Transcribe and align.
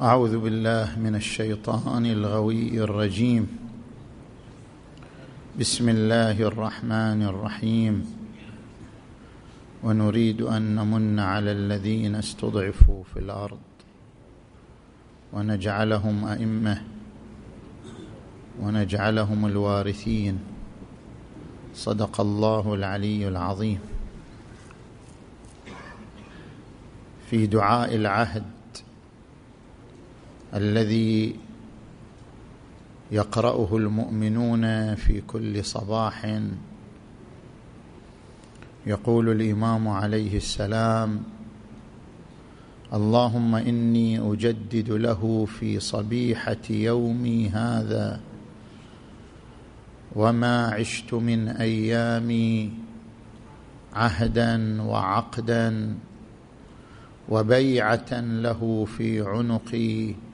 أعوذ 0.00 0.38
بالله 0.38 0.98
من 0.98 1.14
الشيطان 1.14 2.06
الغوي 2.06 2.84
الرجيم. 2.84 3.58
بسم 5.60 5.88
الله 5.88 6.42
الرحمن 6.42 7.22
الرحيم. 7.22 8.16
ونريد 9.82 10.42
أن 10.42 10.74
نمن 10.74 11.18
على 11.18 11.52
الذين 11.52 12.14
استضعفوا 12.14 13.02
في 13.14 13.20
الأرض. 13.20 13.58
ونجعلهم 15.32 16.24
أئمة. 16.24 16.82
ونجعلهم 18.60 19.46
الوارثين. 19.46 20.38
صدق 21.74 22.20
الله 22.20 22.74
العلي 22.74 23.28
العظيم. 23.28 23.80
في 27.30 27.46
دعاء 27.46 27.96
العهد 27.96 28.55
الذي 30.56 31.36
يقرأه 33.12 33.76
المؤمنون 33.76 34.94
في 34.94 35.20
كل 35.20 35.64
صباح. 35.64 36.40
يقول 38.86 39.28
الإمام 39.28 39.88
عليه 39.88 40.36
السلام 40.36 41.22
اللهم 42.94 43.54
إني 43.54 44.32
أجدد 44.32 44.90
له 44.90 45.46
في 45.58 45.80
صبيحة 45.80 46.64
يومي 46.70 47.48
هذا 47.48 48.20
وما 50.16 50.66
عشت 50.66 51.14
من 51.14 51.48
أيامي 51.48 52.72
عهدا 53.92 54.82
وعقدا 54.82 55.94
وبيعه 57.28 58.10
له 58.20 58.84
في 58.96 59.20
عنقي. 59.20 60.25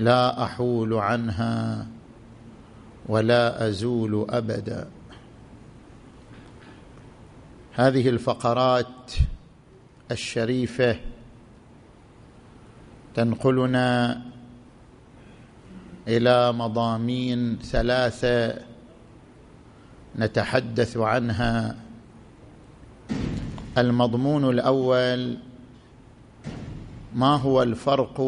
لا 0.00 0.42
أحول 0.44 0.94
عنها 0.94 1.86
ولا 3.08 3.68
أزول 3.68 4.26
أبدا. 4.30 4.88
هذه 7.74 8.08
الفقرات 8.08 9.12
الشريفة 10.10 11.00
تنقلنا 13.14 14.22
إلى 16.08 16.52
مضامين 16.52 17.58
ثلاثة 17.58 18.58
نتحدث 20.18 20.96
عنها. 20.96 21.76
المضمون 23.78 24.50
الأول 24.50 25.38
ما 27.14 27.36
هو 27.36 27.62
الفرق 27.62 28.20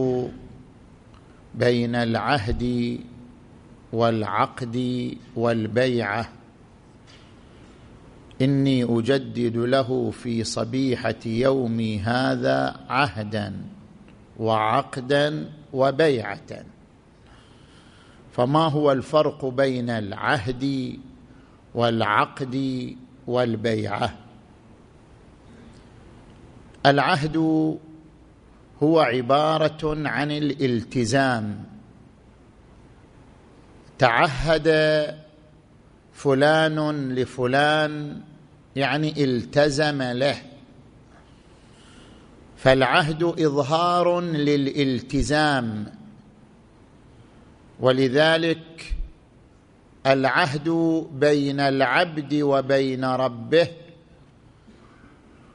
بين 1.54 1.94
العهد 1.94 2.98
والعقد 3.92 4.76
والبيعة. 5.36 6.28
إني 8.42 8.84
أجدد 8.84 9.56
له 9.56 10.10
في 10.10 10.44
صبيحة 10.44 11.14
يومي 11.26 11.98
هذا 11.98 12.80
عهدا 12.88 13.54
وعقدا 14.38 15.50
وبيعة. 15.72 16.64
فما 18.32 18.68
هو 18.68 18.92
الفرق 18.92 19.44
بين 19.44 19.90
العهد 19.90 20.96
والعقد 21.74 22.96
والبيعة؟ 23.26 24.14
العهد 26.86 27.36
هو 28.82 29.00
عبارة 29.00 30.08
عن 30.08 30.30
الالتزام. 30.30 31.64
تعهد 33.98 34.68
فلان 36.12 37.08
لفلان 37.14 38.20
يعني 38.76 39.24
التزم 39.24 40.02
له. 40.02 40.36
فالعهد 42.56 43.22
إظهار 43.22 44.20
للالتزام. 44.20 45.94
ولذلك 47.80 48.94
العهد 50.06 50.68
بين 51.12 51.60
العبد 51.60 52.34
وبين 52.34 53.04
ربه 53.04 53.68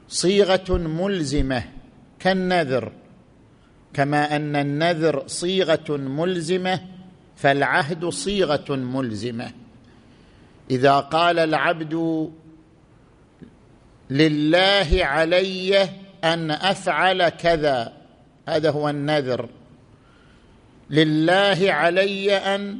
صيغة 0.08 0.78
ملزمة 0.78 1.64
كالنذر. 2.18 2.92
كما 3.94 4.36
أن 4.36 4.56
النذر 4.56 5.22
صيغة 5.26 5.96
ملزمة 5.96 6.80
فالعهد 7.36 8.08
صيغة 8.08 8.76
ملزمة. 8.76 9.52
إذا 10.70 11.00
قال 11.00 11.38
العبد 11.38 12.28
لله 14.10 14.88
علي 14.92 15.88
أن 16.24 16.50
أفعل 16.50 17.28
كذا 17.28 17.92
هذا 18.48 18.70
هو 18.70 18.88
النذر. 18.88 19.48
لله 20.90 21.72
علي 21.72 22.36
أن 22.36 22.78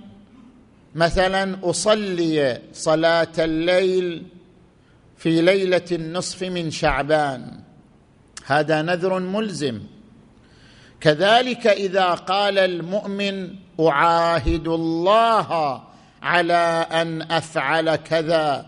مثلا 0.95 1.71
أصلي 1.71 2.63
صلاة 2.73 3.33
الليل 3.39 4.27
في 5.17 5.43
ليلة 5.43 5.85
النصف 5.93 6.43
من 6.43 6.71
شعبان 6.71 7.61
هذا 8.47 8.83
نذر 8.83 9.19
ملزم. 9.19 9.81
كذلك 11.01 11.67
إذا 11.67 12.11
قال 12.11 12.59
المؤمن 12.59 13.51
أعاهد 13.81 14.69
الله 14.69 15.81
على 16.23 16.87
أن 16.93 17.23
أفعل 17.23 17.97
كذا 17.97 18.67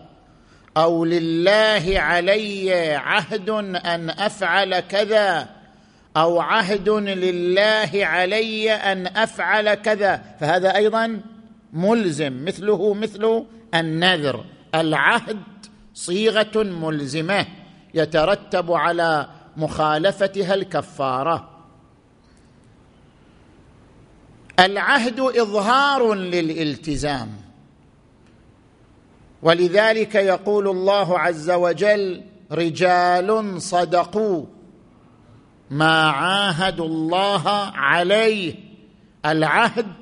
أو 0.77 1.05
لله 1.05 1.93
علي 1.95 2.95
عهد 2.95 3.49
أن 3.75 4.09
أفعل 4.09 4.79
كذا 4.79 5.49
أو 6.17 6.39
عهد 6.39 6.89
لله 6.89 7.89
علي 7.93 8.71
أن 8.71 9.07
أفعل 9.07 9.73
كذا 9.73 10.21
فهذا 10.39 10.75
أيضا 10.75 11.21
ملزم 11.73 12.45
مثله 12.45 12.93
مثل 12.93 13.43
النذر. 13.75 14.45
العهد 14.75 15.39
صيغة 15.93 16.63
ملزمة 16.63 17.45
يترتب 17.93 18.71
على 18.71 19.27
مخالفتها 19.57 20.53
الكفارة. 20.53 21.50
العهد 24.61 25.19
إظهار 25.19 26.13
للالتزام. 26.13 27.29
ولذلك 29.41 30.15
يقول 30.15 30.67
الله 30.67 31.19
عز 31.19 31.51
وجل 31.51 32.21
رجال 32.51 33.61
صدقوا 33.61 34.45
ما 35.71 36.09
عاهدوا 36.09 36.85
الله 36.85 37.49
عليه. 37.75 38.55
العهد 39.25 39.93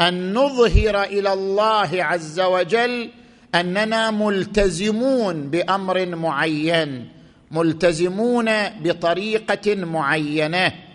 أن 0.00 0.34
نظهر 0.34 1.02
إلى 1.02 1.32
الله 1.32 1.88
عز 1.92 2.40
وجل 2.40 3.10
أننا 3.54 4.10
ملتزمون 4.10 5.50
بأمر 5.50 6.06
معين 6.06 7.08
ملتزمون 7.50 8.68
بطريقة 8.68 9.74
معينة. 9.74 10.87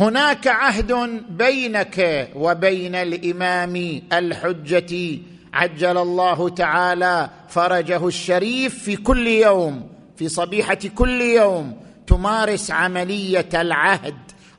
هناك 0.00 0.46
عهد 0.46 0.92
بينك 1.28 2.28
وبين 2.34 2.94
الإمام 2.94 4.02
الحجة. 4.12 5.18
عجل 5.52 5.98
الله 5.98 6.48
تعالى 6.48 7.30
فرجه 7.48 8.06
الشريف 8.06 8.78
في 8.84 8.96
كل 8.96 9.26
يوم 9.26 9.90
في 10.16 10.28
صبيحة 10.28 10.78
كل 10.94 11.20
يوم 11.20 11.76
تمارس 12.06 12.70
عملية 12.70 13.48
العهد. 13.54 14.14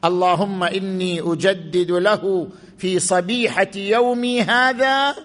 اللهم 0.06 0.64
إني 0.64 1.22
أجدد 1.22 1.92
له 1.92 2.48
في 2.78 3.00
صبيحة 3.00 3.72
يومي 3.76 4.42
هذا 4.42 5.16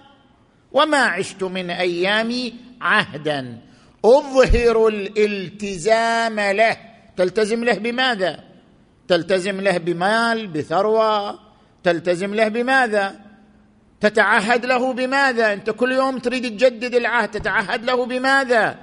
وما 0.71 0.97
عشت 0.97 1.43
من 1.43 1.69
ايامي 1.69 2.53
عهدا. 2.81 3.57
أظهر 4.05 4.87
الالتزام 4.87 6.39
له. 6.39 6.77
تلتزم 7.17 7.63
له 7.63 7.73
بماذا؟ 7.73 8.52
تلتزم 9.13 9.61
له 9.61 9.77
بمال 9.77 10.47
بثروة. 10.47 11.39
تلتزم 11.83 12.35
له 12.35 12.47
بماذا؟ 12.47 13.15
تتعهد 14.01 14.65
له 14.65 14.93
بماذا؟ 14.93 15.53
أنت 15.53 15.69
كل 15.69 15.91
يوم 15.91 16.17
تريد 16.17 16.57
تجدد 16.57 16.95
العهد 16.95 17.31
تتعهد 17.31 17.85
له 17.85 18.05
بماذا؟ 18.05 18.77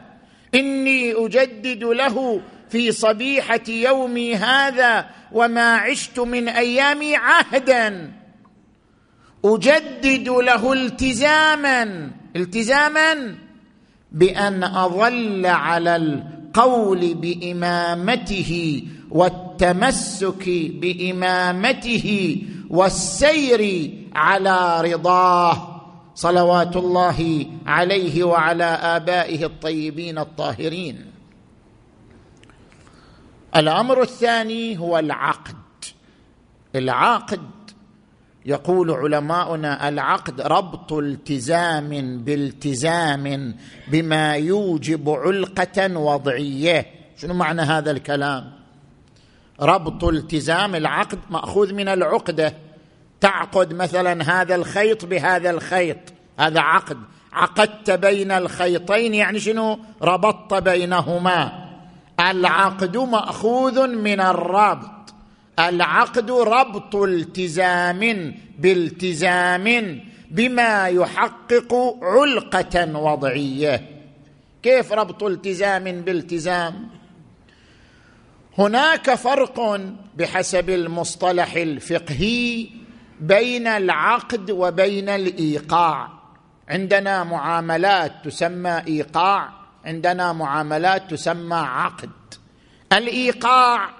إني 0.55 1.13
أجدد 1.13 1.85
له 1.85 2.41
في 2.69 2.93
صبيحة 2.93 3.67
يومي 3.69 4.37
هذا 4.37 5.07
وما 5.33 5.77
عشت 5.77 6.21
من 6.21 6.49
أيامي 6.49 7.17
عهدا. 7.17 8.13
أجدد 9.45 10.29
له 10.29 10.73
التزاما. 10.73 12.11
التزاما 12.37 13.35
بأن 14.13 14.65
أظل 14.65 15.47
على 15.47 15.97
القول 15.97 17.15
بإمامته 17.15 18.83
والتمسك 19.11 20.49
بإمامته 20.81 22.39
والسير 22.71 23.91
على 24.15 24.81
رضاه 24.93 25.81
صلوات 26.15 26.77
الله 26.77 27.47
عليه 27.67 28.25
وعلى 28.25 28.65
آبائه 28.65 29.45
الطيبين 29.45 30.19
الطاهرين. 30.19 31.07
الأمر 33.57 34.03
الثاني 34.03 34.79
هو 34.79 34.99
العقد. 34.99 35.57
العقد 36.75 37.41
يقول 38.47 38.91
علماؤنا 38.91 39.89
العقد 39.89 40.41
ربط 40.41 40.93
التزام 40.93 42.19
بالتزام 42.25 43.55
بما 43.89 44.35
يوجب 44.35 45.11
علقة 45.11 45.99
وضعية. 45.99 46.87
شنو 47.17 47.35
معنى 47.35 47.63
هذا 47.63 47.91
الكلام؟ 47.91 48.60
ربط 49.61 50.05
التزام 50.05 50.75
العقد 50.75 51.19
مأخوذ 51.31 51.75
من 51.75 51.89
العقده 51.89 52.55
تعقد 53.21 53.75
مثلا 53.75 54.41
هذا 54.41 54.55
الخيط 54.55 55.05
بهذا 55.05 55.51
الخيط. 55.51 55.97
هذا 56.39 56.61
عقد. 56.61 56.99
عقدت 57.33 57.91
بين 57.91 58.33
الخيطين 58.33 59.15
يعني 59.15 59.41
شنو؟ 59.41 59.79
ربطت 60.03 60.55
بينهما. 60.55 61.53
العقد 62.21 62.97
مأخوذ 62.97 63.87
من 63.87 64.21
الربط. 64.21 65.15
العقد 65.59 66.31
ربط 66.31 66.97
التزام 66.97 68.35
بالتزام 68.59 70.01
بما 70.31 70.87
يحقق 70.87 71.99
علقة 72.03 72.99
وضعية. 72.99 73.87
كيف 74.63 74.93
ربط 74.93 75.23
التزام 75.23 75.85
بالتزام؟ 75.85 77.00
هناك 78.59 79.15
فرق 79.15 79.81
بحسب 80.17 80.71
المصطلح 80.71 81.55
الفقهي 81.55 82.69
بين 83.21 83.67
العقد 83.67 84.51
وبين 84.51 85.09
الإيقاع. 85.09 86.09
عندنا 86.69 87.25
معاملات 87.25 88.13
تسمى 88.25 88.83
إيقاع 88.89 89.49
عندنا 89.85 90.33
معاملات 90.33 91.11
تسمى 91.11 91.57
عقد. 91.57 92.11
الإيقاع 92.93 93.91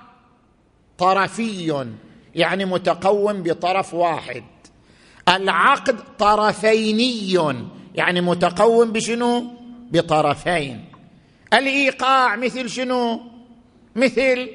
طرفي 0.99 1.87
يعني 2.35 2.65
متقوم 2.65 3.43
بطرف 3.43 3.95
واحد. 3.95 4.45
العقد 5.29 5.99
طرفيني 6.19 7.33
يعني 7.95 8.21
متقوم 8.21 8.93
بشنو؟ 8.93 9.45
بطرفين. 9.91 10.85
الإيقاع 11.53 12.37
مثل 12.37 12.69
شنو؟ 12.69 13.21
مثل 13.97 14.49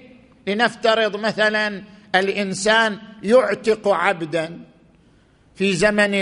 لنفترض 0.47 1.15
مثلا 1.15 1.83
الإنسان 2.15 2.97
يعتق 3.23 3.87
عبدا 3.87 4.59
في 5.55 5.73
زمن 5.73 6.13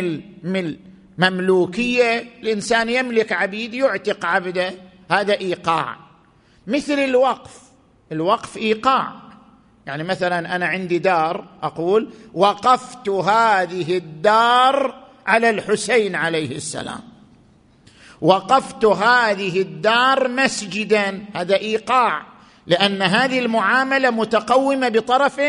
المملوكيه 1.19 2.25
الإنسان 2.42 2.89
يملك 2.89 3.31
عبيد 3.31 3.74
يعتق 3.74 4.25
عبده 4.25 4.74
هذا 5.12 5.33
إيقاع. 5.33 5.98
مثل 6.68 6.94
الوقف 6.94 7.62
الوقف 8.12 8.57
إيقاع. 8.57 9.13
يعني 9.86 10.04
مثلا 10.04 10.56
أنا 10.56 10.65
عندي 10.65 11.00
دار 11.00 11.45
أقول 11.63 12.10
وقفت 12.33 13.10
هذه 13.10 13.98
الدار 13.98 15.04
على 15.25 15.50
الحسين 15.50 16.15
عليه 16.15 16.56
السلام. 16.56 17.01
وقفت 18.21 18.86
هذه 18.86 19.62
الدار 19.62 20.27
مسجدا 20.27 21.25
هذا 21.36 21.56
إيقاع. 21.56 22.32
لأن 22.68 23.01
هذه 23.01 23.39
المعاملة 23.39 24.10
متقومة 24.10 24.89
بطرف 24.89 25.42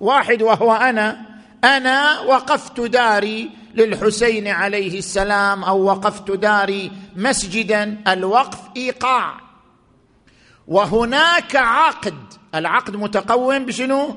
واحد 0.00 0.42
وهو 0.42 0.72
أنا. 0.72 1.26
أنا 1.64 2.20
وقفت 2.20 2.80
داري 2.80 3.50
للحسين 3.74 4.48
عليه 4.48 4.98
السلام 4.98 5.64
أو 5.64 5.84
وقفت 5.84 6.30
داري 6.30 6.90
مسجدا 7.16 7.98
الوقف 8.08 8.58
إيقاع. 8.76 9.40
وهناك 10.68 11.56
عقد. 11.56 12.14
العقد 12.54 12.96
متقوم 12.96 13.58
بشنو؟ 13.58 14.16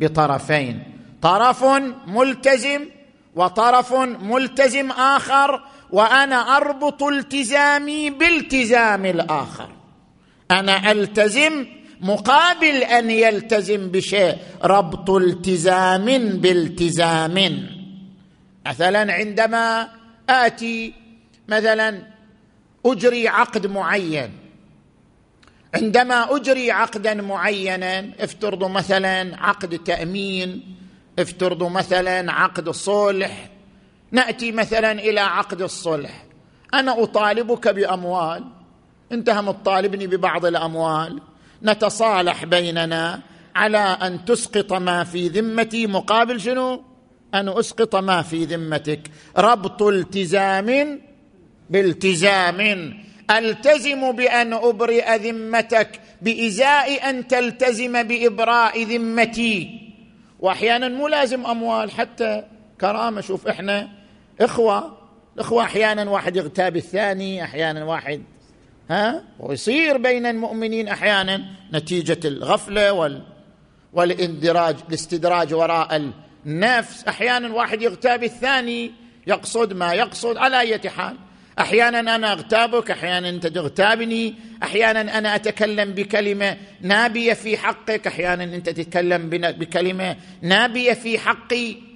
بطرفين. 0.00 0.82
طرف 1.22 1.64
ملتزم 2.06 2.84
وطرف 3.34 3.92
ملتزم 4.22 4.90
آخر 4.90 5.64
وأنا 5.90 6.56
أربط 6.56 7.02
التزامي 7.02 8.10
بالتزام 8.10 9.06
الآخر. 9.06 9.68
أنا 10.52 10.90
ألتزم 10.92 11.66
مقابل 12.00 12.76
أن 12.76 13.10
يلتزم 13.10 13.90
بشيء. 13.90 14.36
ربط 14.64 15.10
التزام 15.10 16.04
بالتزام. 16.28 17.66
مثلا 18.66 19.12
عندما 19.12 19.88
آتي 20.28 20.94
مثلا 21.48 22.02
أجري 22.86 23.28
عقد 23.28 23.66
معين. 23.66 24.30
عندما 25.74 26.36
أجري 26.36 26.70
عقدا 26.70 27.14
معينا 27.14 28.10
افترضوا 28.20 28.68
مثلا 28.68 29.36
عقد 29.42 29.78
تأمين 29.78 30.76
افترضوا 31.18 31.68
مثلا 31.68 32.32
عقد 32.32 32.70
صلح. 32.70 33.48
نأتي 34.10 34.52
مثلا 34.52 34.92
إلى 34.92 35.20
عقد 35.20 35.62
الصلح. 35.62 36.24
أنا 36.74 37.02
أطالبك 37.02 37.68
بأموال. 37.68 38.44
انت 39.12 39.30
هم 39.30 39.50
تطالبني 39.50 40.06
ببعض 40.06 40.46
الأموال. 40.46 41.20
نتصالح 41.62 42.44
بيننا 42.44 43.20
على 43.54 43.78
أن 43.78 44.24
تسقط 44.24 44.72
ما 44.72 45.04
في 45.04 45.28
ذمتي. 45.28 45.86
مقابل 45.86 46.40
شنو؟ 46.40 46.82
أن 47.34 47.48
أسقط 47.48 47.96
ما 47.96 48.22
في 48.22 48.44
ذمتك. 48.44 49.00
ربط 49.38 49.82
التزام 49.82 51.00
بالتزام. 51.70 52.60
ألتزم 53.30 54.12
بأن 54.12 54.52
أبرئ 54.52 55.16
ذمتك. 55.16 56.00
بإزاء 56.22 57.10
أن 57.10 57.26
تلتزم 57.26 58.02
بإبراء 58.02 58.82
ذمتي. 58.82 59.80
وأحيانا 60.40 60.88
مو 60.88 61.08
لازم 61.08 61.46
أموال 61.46 61.90
حتى 61.90 62.44
كرامة. 62.80 63.20
شوف 63.20 63.48
إحنا 63.48 63.88
إخوة 64.40 65.02
الإخوة 65.34 65.62
أحيانا 65.62 66.10
واحد 66.10 66.36
يغتاب 66.36 66.76
الثاني 66.76 67.44
أحيانا 67.44 67.84
واحد 67.84 68.22
ويصير 69.40 69.96
بين 69.96 70.26
المؤمنين 70.26 70.88
أحيانا 70.88 71.44
نتيجة 71.72 72.20
الغفلة 72.24 72.92
وال 72.92 73.22
والإندراج 73.92 74.76
الاستدراج 74.88 75.54
وراء 75.54 76.12
النفس. 76.46 77.04
أحيانا 77.08 77.54
واحد 77.54 77.82
يغتاب 77.82 78.24
الثاني 78.24 78.90
يقصد 79.26 79.72
ما 79.72 79.92
يقصد 79.92 80.36
على 80.36 80.60
اية 80.60 80.88
حال. 80.88 81.16
أحيانا 81.58 82.14
أنا 82.14 82.32
أغتابك 82.32 82.90
أحيانا 82.90 83.28
أنت 83.28 83.46
تغتابني 83.46 84.34
أحيانا 84.62 85.18
أنا 85.18 85.34
أتكلم 85.34 85.92
بكلمة 85.92 86.56
نابية 86.80 87.32
في 87.32 87.56
حقك 87.56 88.06
أحيانا 88.06 88.44
أنت 88.44 88.68
تتكلم 88.68 89.30
بكلمة 89.30 90.16
نابية 90.42 90.92
في 90.92 91.18
حقي. 91.18 91.91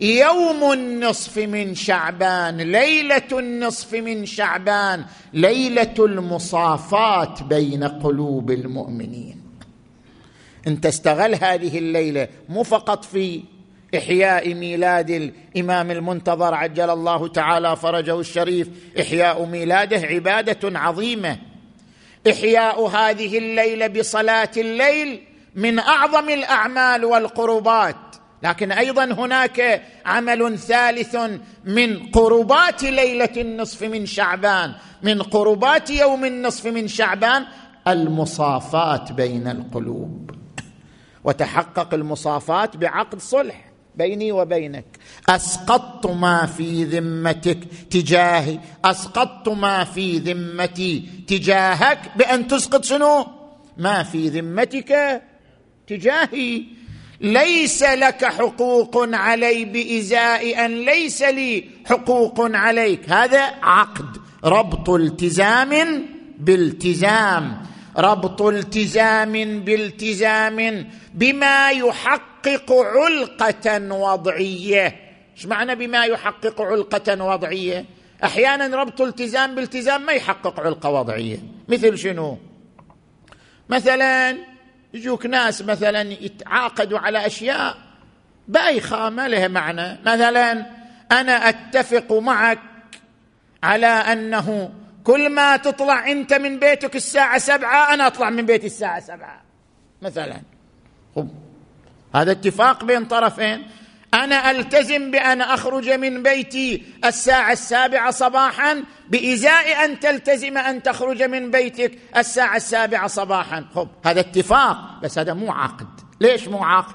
يوم 0.00 0.72
النصف 0.72 1.38
من 1.38 1.74
شعبان 1.74 2.56
ليلة 2.56 3.22
النصف 3.32 3.94
من 3.94 4.26
شعبان 4.26 5.04
ليلة 5.32 5.94
المصافات 5.98 7.42
بين 7.42 7.84
قلوب 7.84 8.50
المؤمنين. 8.50 9.40
انت 10.66 10.86
استغل 10.86 11.34
هذه 11.34 11.78
الليلة 11.78 12.28
مو 12.48 12.62
فقط 12.62 13.04
في 13.04 13.42
إحياء 13.96 14.54
ميلاد 14.54 15.10
الإمام 15.10 15.90
المنتظر 15.90 16.54
عجل 16.54 16.90
الله 16.90 17.28
تعالى 17.28 17.76
فرجه 17.76 18.20
الشريف 18.20 18.68
إحياء 19.00 19.44
ميلاده 19.44 20.06
عبادة 20.06 20.78
عظيمة. 20.78 21.38
إحياء 22.30 22.86
هذه 22.86 23.38
الليلة 23.38 23.86
بصلاة 23.86 24.50
الليل 24.56 25.20
من 25.54 25.78
أعظم 25.78 26.28
الأعمال 26.28 27.04
والقربات. 27.04 27.96
لكن 28.42 28.72
أيضا 28.72 29.04
هناك 29.04 29.82
عمل 30.06 30.58
ثالث 30.58 31.16
من 31.64 32.06
قربات 32.06 32.82
ليلة 32.82 33.32
النصف 33.36 33.82
من 33.82 34.06
شعبان 34.06 34.74
من 35.02 35.22
قربات 35.22 35.90
يوم 35.90 36.24
النصف 36.24 36.66
من 36.66 36.88
شعبان 36.88 37.46
المصافات 37.88 39.12
بين 39.12 39.48
القلوب. 39.48 40.30
وتحقق 41.24 41.94
المصافات 41.94 42.76
بعقد 42.76 43.20
صلح 43.20 43.70
بيني 43.94 44.32
وبينك. 44.32 44.84
أسقطت 45.28 46.06
ما 46.06 46.46
في 46.46 46.84
ذمتك 46.84 47.58
تجاهي 47.90 48.58
أسقطت 48.84 49.48
ما 49.48 49.84
في 49.84 50.18
ذمتي 50.18 51.24
تجاهك 51.26 51.98
بأن 52.16 52.48
تسقط 52.48 52.84
شنو؟ 52.84 53.26
ما 53.76 54.02
في 54.02 54.28
ذمتك 54.28 55.22
تجاهي. 55.86 56.79
ليس 57.20 57.82
لك 57.82 58.24
حقوق 58.24 59.08
علي 59.14 59.64
بإزاء 59.64 60.64
أن 60.64 60.84
ليس 60.84 61.22
لي 61.22 61.64
حقوق 61.86 62.40
عليك. 62.40 63.10
هذا 63.10 63.40
عقد 63.62 64.16
ربط 64.44 64.90
التزام 64.90 66.06
بالتزام 66.38 67.62
ربط 67.98 68.42
التزام 68.42 69.60
بالتزام 69.60 70.88
بما 71.14 71.70
يحقق 71.70 72.72
علقة 72.72 73.94
وضعية. 73.94 74.96
إيش 75.36 75.46
معنى 75.46 75.74
بما 75.74 76.04
يحقق 76.04 76.60
علقة 76.62 77.24
وضعية؟ 77.24 77.84
أحيانا 78.24 78.76
ربط 78.76 79.00
التزام 79.00 79.54
بالتزام 79.54 80.06
ما 80.06 80.12
يحقق 80.12 80.60
علقة 80.60 80.90
وضعية. 80.90 81.38
مثل 81.68 81.98
شنو؟ 81.98 82.38
مثلا 83.68 84.49
يجوك 84.94 85.26
ناس 85.26 85.62
مثلا 85.62 86.00
يتعاقدوا 86.00 86.98
على 86.98 87.26
أشياء 87.26 87.76
بايخه 88.48 89.10
ما 89.10 89.28
لها 89.28 89.48
معنى؟ 89.48 89.98
مثلا 90.00 90.66
أنا 91.12 91.48
أتفق 91.48 92.12
معك 92.12 92.58
على 93.62 93.86
أنه 93.86 94.72
كل 95.04 95.30
ما 95.30 95.56
تطلع 95.56 96.10
أنت 96.10 96.32
من 96.32 96.58
بيتك 96.58 96.96
الساعة 96.96 97.38
سبعة 97.38 97.94
أنا 97.94 98.06
أطلع 98.06 98.30
من 98.30 98.46
بيتي 98.46 98.66
الساعة 98.66 99.00
سبعة 99.00 99.42
مثلا. 100.02 100.40
هذا 102.14 102.32
اتفاق 102.32 102.84
بين 102.84 103.04
طرفين. 103.04 103.66
أنا 104.14 104.50
ألتزم 104.50 105.10
بأن 105.10 105.40
أخرج 105.40 105.90
من 105.90 106.22
بيتي 106.22 106.82
الساعة 107.04 107.52
السابعة 107.52 108.10
صباحا 108.10 108.84
بإزاء 109.08 109.84
أن 109.84 110.00
تلتزم 110.00 110.58
أن 110.58 110.82
تخرج 110.82 111.22
من 111.22 111.50
بيتك 111.50 111.98
الساعة 112.16 112.56
السابعة 112.56 113.06
صباحا. 113.06 113.64
خب 113.74 113.88
هذا 114.04 114.20
اتفاق 114.20 115.00
بس 115.02 115.18
هذا 115.18 115.34
مو 115.34 115.52
عقد. 115.52 115.88
ليش 116.20 116.48
مو 116.48 116.64
عقد؟ 116.64 116.94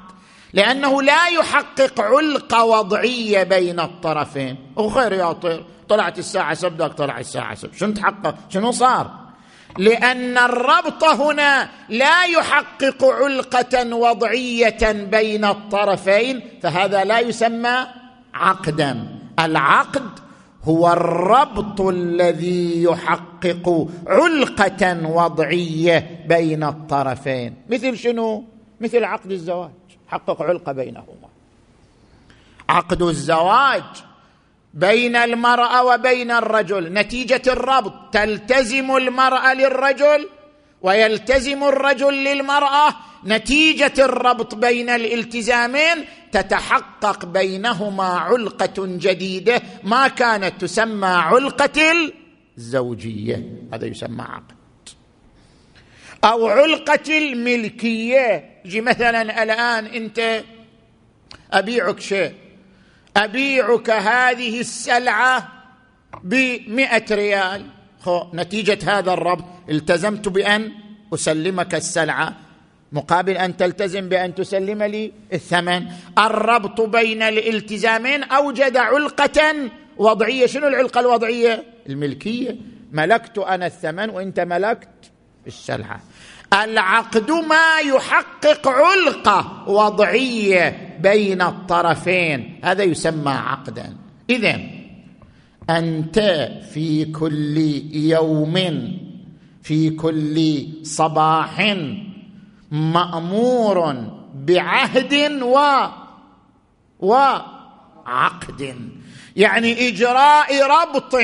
لأنه 0.54 1.02
لا 1.02 1.28
يحقق 1.28 2.02
علقه 2.02 2.64
وضعيه 2.64 3.44
بين 3.44 3.80
الطرفين. 3.80 4.58
وخير 4.76 5.14
يا 5.14 5.32
طير 5.32 5.66
طلعت 5.90 6.20
الساعة 6.20 6.54
سبدك 6.54 6.94
طلع 6.94 7.20
الساعة 7.20 7.56
سب 7.56 7.74
شنو 7.74 7.94
تحقق؟ 7.94 8.36
شنو 8.50 8.72
صار؟ 8.72 9.25
لأن 9.78 10.38
الربط 10.38 11.04
هنا 11.04 11.70
لا 11.90 12.26
يحقق 12.26 13.06
علقة 13.06 13.96
وضعية 13.96 14.92
بين 14.92 15.46
الطرفين 15.46 16.42
فهذا 16.62 17.04
لا 17.04 17.20
يسمى 17.20 17.88
عقدا. 18.34 19.08
العقد 19.40 20.10
هو 20.64 20.94
الربط 20.94 21.82
الذي 21.82 22.84
يحقق 22.84 23.88
علقة 24.08 25.08
وضعية 25.08 26.26
بين 26.28 26.64
الطرفين. 26.64 27.56
مثل 27.70 27.98
شنو؟ 27.98 28.44
مثل 28.82 29.04
عقد 29.04 29.32
الزواج. 29.32 29.72
حقق 30.08 30.42
علقة 30.42 30.72
بينهما. 30.72 31.30
عقد 32.70 33.02
الزواج 33.02 33.84
بين 34.76 35.16
المرأة 35.16 35.84
وبين 35.84 36.32
الرجل. 36.32 36.94
نتيجة 36.94 37.42
الربط. 37.48 37.94
تلتزم 38.14 38.96
المرأة 38.96 39.54
للرجل 39.54 40.30
ويلتزم 40.82 41.64
الرجل 41.64 42.14
للمرأة. 42.24 42.96
نتيجة 43.26 43.94
الربط 44.00 44.56
بين 44.56 44.90
الالتزامين 44.90 46.06
تتحقق 46.32 47.26
بينهما 47.26 48.04
علقة 48.04 48.74
جديدة. 48.78 49.62
ما 49.84 50.08
كانت 50.08 50.62
تسمى 50.62 51.08
علقة 51.08 52.12
الزوجية. 52.58 53.44
هذا 53.74 53.86
يسمى 53.86 54.22
عقد. 54.22 54.52
أو 56.24 56.48
علقة 56.48 57.18
الملكية. 57.18 58.60
يجي 58.66 58.82
مثلا 58.82 59.44
الآن 59.44 59.86
أنت 59.86 60.44
أبيعك 61.54 62.00
شيء. 62.00 62.45
أبيعك 63.18 63.90
هذه 63.90 64.60
السلعة 64.60 65.48
بمئة 66.24 67.16
ريال. 67.16 67.66
نتيجة 68.34 69.00
هذا 69.00 69.14
الربط 69.14 69.46
التزمت 69.70 70.28
بأن 70.28 70.72
أسلمك 71.14 71.76
السلعة 71.76 72.36
مقابل 72.92 73.38
أن 73.38 73.58
تلتزم 73.58 74.10
بأن 74.10 74.36
تسلم 74.36 74.84
لي 74.84 75.12
الثمن. 75.34 75.86
الربط 76.18 76.82
بين 76.82 77.22
الالتزامين 77.22 78.24
أوجد 78.24 78.78
علقة 78.78 79.70
وضعية. 79.98 80.46
شنو 80.46 80.68
العلقة 80.68 81.00
الوضعية؟ 81.00 81.64
الملكية. 81.90 82.56
ملكت 82.92 83.38
أنا 83.38 83.66
الثمن 83.66 84.10
وأنت 84.10 84.40
ملكت 84.40 84.90
السلعة. 85.48 86.02
العقد 86.54 87.32
ما 87.32 87.80
يحقق 87.80 88.68
علقة 88.68 89.70
وضعية 89.70 90.98
بين 91.00 91.42
الطرفين. 91.42 92.60
هذا 92.64 92.84
يسمى 92.84 93.32
عقدا. 93.32 93.98
اذا 94.30 94.60
أنت 95.70 96.20
في 96.74 97.06
كل 97.06 97.58
يوم 97.92 98.56
في 99.64 99.90
كل 99.90 100.68
صباح 100.84 101.76
مأمور 102.72 104.08
بعهد 104.36 105.42
و 105.42 105.60
وعقد 107.00 108.76
يعني 109.36 109.88
إجراء 109.88 110.68
ربط 110.68 111.16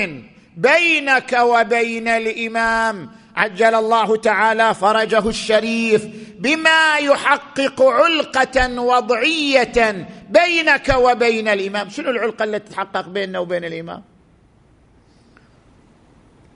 بينك 0.57 1.37
وبين 1.41 2.07
الإمام 2.07 3.09
عجل 3.35 3.75
الله 3.75 4.15
تعالى 4.15 4.73
فرجه 4.73 5.29
الشريف 5.29 6.07
بما 6.39 6.97
يحقق 6.97 7.81
علقة 7.81 8.81
وضعية 8.81 10.07
بينك 10.29 10.95
وبين 10.97 11.47
الإمام. 11.47 11.89
شنو 11.89 12.09
العلقة 12.09 12.43
التي 12.43 12.69
تتحقق 12.69 13.07
بيننا 13.07 13.39
وبين 13.39 13.65
الإمام؟ 13.65 14.03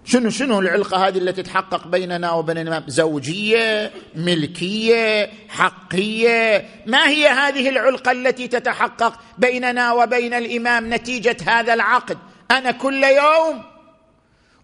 شنو 0.06 0.30
شنو 0.30 0.60
العلقة 0.60 1.08
هذه 1.08 1.18
التي 1.18 1.44
تتحقق 1.44 1.88
بيننا 1.88 2.32
وبين 2.32 2.58
الإمام؟ 2.58 2.84
زوجية 2.88 3.92
ملكية 4.16 5.30
حقية. 5.50 6.66
ما 6.86 7.10
هي 7.10 7.28
هذه 7.28 7.70
العلقة 7.70 8.12
التي 8.12 8.48
تتحقق 8.48 9.20
بيننا 9.38 9.94
وبين 9.94 10.34
الإمام 10.34 10.94
نتيجة 10.94 11.38
هذا 11.48 11.74
العقد؟ 11.74 12.18
أنا 12.52 12.72
كل 12.72 13.04
يوم 13.04 13.75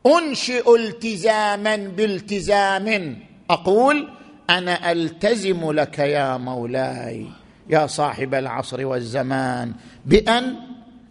أنشئ 0.06 0.76
التزاما 0.76 1.76
بالتزام. 1.76 3.18
أقول 3.50 4.10
أنا 4.50 4.92
ألتزم 4.92 5.72
لك 5.72 6.00
يا 6.00 6.38
مولاي 6.38 7.26
يا 7.70 7.88
صاحب 7.88 8.34
العصر 8.34 8.86
والزمان 8.86 9.74
بأن 10.06 10.56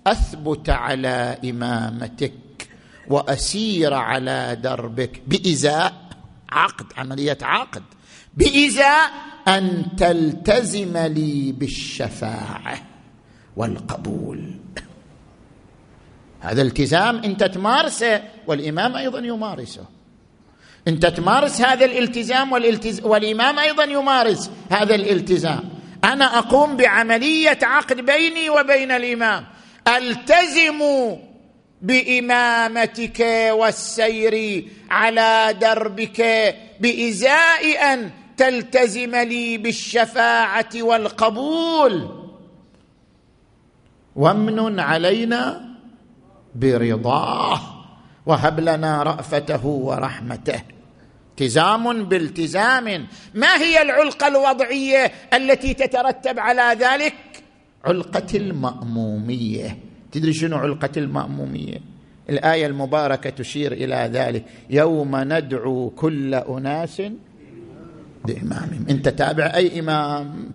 أثبت 0.06 0.70
على 0.70 1.38
إمامتك 1.44 2.32
وأسير 3.08 3.94
على 3.94 4.58
دربك 4.62 5.22
بإزاء 5.26 5.94
عقد 6.52 6.86
عملية 6.96 7.38
عقد 7.42 7.82
بإزاء 8.34 9.10
أن 9.48 9.86
تلتزم 9.96 10.96
لي 10.96 11.52
بالشفاعة 11.52 12.78
والقبول. 13.56 14.50
هذا 16.40 16.62
التزام 16.62 17.16
انت 17.16 17.44
تمارسه 17.44 18.22
والإمام 18.50 18.96
أيضا 18.96 19.18
يمارسه. 19.18 19.84
انت 20.88 21.06
تمارس 21.06 21.60
هذا 21.60 21.84
الالتزام 21.84 22.52
والالتز... 22.52 23.00
والإمام 23.04 23.58
أيضا 23.58 23.84
يمارس 23.84 24.50
هذا 24.70 24.94
الالتزام. 24.94 25.64
أنا 26.04 26.38
أقوم 26.38 26.76
بعملية 26.76 27.58
عقد 27.62 28.00
بيني 28.00 28.50
وبين 28.50 28.90
الإمام. 28.90 29.46
ألتزم 29.88 30.80
بإمامتك 31.82 33.20
والسير 33.50 34.64
على 34.90 35.54
دربك 35.60 36.20
بإزاء 36.80 37.92
أن 37.92 38.10
تلتزم 38.36 39.16
لي 39.16 39.58
بالشفاعة 39.58 40.70
والقبول. 40.76 42.08
وامن 44.16 44.80
علينا 44.80 45.70
برضاه. 46.54 47.79
وهب 48.30 48.60
لنا 48.60 49.02
رأفته 49.02 49.66
ورحمته. 49.66 50.62
التزام 51.30 52.04
بالتزام. 52.04 53.06
ما 53.34 53.56
هي 53.56 53.82
العلقة 53.82 54.28
الوضعية 54.28 55.12
التي 55.34 55.74
تترتب 55.74 56.38
على 56.38 56.76
ذلك؟ 56.80 57.14
علقة 57.84 58.26
المأمومية. 58.34 59.78
تدري 60.12 60.32
شنو 60.32 60.56
علقة 60.56 60.90
المأمومية؟ 60.96 61.78
الآية 62.30 62.66
المباركة 62.66 63.30
تشير 63.30 63.72
إلى 63.72 64.10
ذلك. 64.12 64.44
يوم 64.70 65.16
ندعو 65.16 65.90
كل 65.90 66.34
أناس 66.34 67.02
بإمامهم. 68.24 68.86
أنت 68.90 69.08
تابع 69.08 69.52
أي 69.54 69.80
إمام؟ 69.80 70.50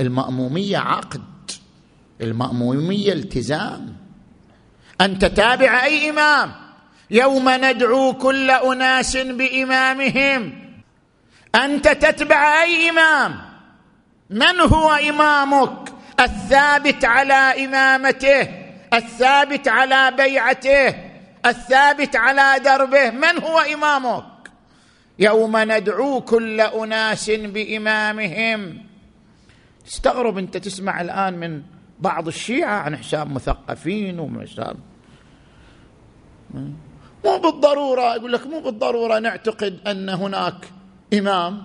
المأمومية 0.00 0.78
عقد. 0.78 1.22
المأمومية 2.20 3.12
التزام. 3.12 4.01
ان 5.00 5.18
تتابع 5.18 5.84
أي 5.84 6.10
إمام؟ 6.10 6.52
يوم 7.10 7.48
ندعو 7.48 8.12
كل 8.12 8.50
أناس 8.50 9.16
بإمامهم. 9.16 10.52
أنت 11.54 11.88
تتبع 11.88 12.62
أي 12.62 12.90
إمام؟ 12.90 13.40
من 14.30 14.60
هو 14.60 14.92
إمامك؟ 14.92 15.92
الثابت 16.20 17.04
على 17.04 17.64
إمامته 17.64 18.48
الثابت 18.94 19.68
على 19.68 20.12
بيعته 20.16 20.94
الثابت 21.46 22.16
على 22.16 22.60
دربه. 22.64 23.10
من 23.10 23.42
هو 23.42 23.60
إمامك؟ 23.60 24.24
يوم 25.18 25.56
ندعو 25.56 26.20
كل 26.20 26.60
أناس 26.60 27.30
بإمامهم. 27.30 28.86
استغرب 29.88 30.38
أنت 30.38 30.56
تسمع 30.56 31.00
الآن 31.00 31.34
من 31.34 31.62
بعض 32.02 32.26
الشيعة 32.26 32.74
عن 32.74 32.96
حساب 32.96 33.30
مثقفين 33.30 34.18
ومن 34.18 34.48
حساب. 34.48 34.76
مو 37.24 37.38
بالضرورة 37.38 38.14
يقول 38.14 38.32
لك 38.32 38.46
مو 38.46 38.60
بالضرورة 38.60 39.18
نعتقد 39.18 39.80
أن 39.86 40.08
هناك 40.08 40.70
إمام. 41.14 41.62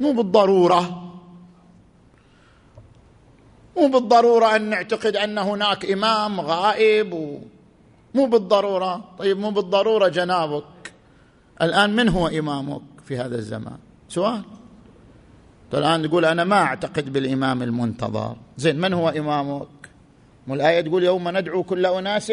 مو 0.00 0.12
بالضرورة. 0.12 1.12
مو 3.76 3.88
بالضرورة 3.88 4.56
أن 4.56 4.62
نعتقد 4.62 5.16
أن 5.16 5.38
هناك 5.38 5.90
إمام 5.90 6.40
غائب 6.40 7.12
و... 7.12 7.38
مو 8.14 8.26
بالضرورة. 8.26 9.04
طيب 9.18 9.38
مو 9.38 9.50
بالضرورة 9.50 10.08
جنابك. 10.08 10.92
الآن 11.62 11.96
من 11.96 12.08
هو 12.08 12.28
إمامك 12.28 12.82
في 13.04 13.18
هذا 13.18 13.36
الزمان؟ 13.36 13.78
سؤال. 14.08 14.42
الآن 15.74 16.08
تقول 16.08 16.24
أنا 16.24 16.44
ما 16.44 16.62
أعتقد 16.62 17.12
بالإمام 17.12 17.62
المنتظر. 17.62 18.36
زين 18.56 18.80
من 18.80 18.92
هو 18.92 19.08
إمامك؟ 19.08 19.68
مو 20.46 20.54
الآية 20.54 20.80
تقول 20.80 21.04
يوم 21.04 21.28
ندعو 21.28 21.62
كل 21.62 21.86
أناس؟ 21.86 22.30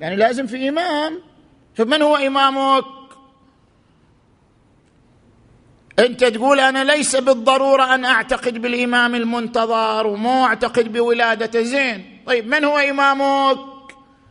يعني 0.00 0.16
لازم 0.16 0.46
في 0.46 0.68
إمام. 0.68 1.20
شوف 1.76 1.88
من 1.88 2.02
هو 2.02 2.16
إمامك؟ 2.16 2.84
أنت 5.98 6.24
تقول 6.24 6.60
أنا 6.60 6.84
ليس 6.84 7.16
بالضرورة 7.16 7.94
أن 7.94 8.04
أعتقد 8.04 8.58
بالإمام 8.58 9.14
المنتظر 9.14 10.06
ومو 10.06 10.44
أعتقد 10.44 10.92
بولادته. 10.92 11.62
زين 11.62 12.20
طيب 12.26 12.46
من 12.46 12.64
هو 12.64 12.78
إمامك؟ 12.78 13.58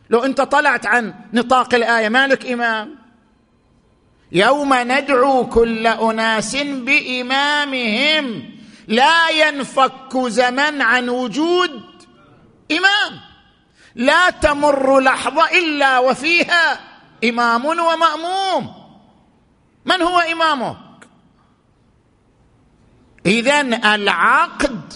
لو 0.10 0.20
أنت 0.20 0.42
طلعت 0.42 0.86
عن 0.86 1.14
نطاق 1.34 1.74
الآية 1.74 2.10
مالك 2.10 2.46
إمام؟ 2.46 2.99
يوم 4.32 4.74
ندعو 4.74 5.50
كل 5.50 5.88
أناس 5.88 6.56
بإمامهم 6.56 8.50
لا 8.88 9.30
ينفك 9.30 10.18
زمن 10.18 10.82
عن 10.82 11.10
وجود 11.10 11.84
إمام. 12.72 13.20
لا 13.96 14.30
تمر 14.30 15.00
لحظة 15.00 15.50
إلا 15.50 16.00
وفيها 16.00 16.80
إمام 17.24 17.66
ومأموم. 17.66 18.74
من 19.86 20.02
هو 20.02 20.20
إمامك؟ 20.20 20.78
اذا 23.26 23.62
العقد 23.96 24.94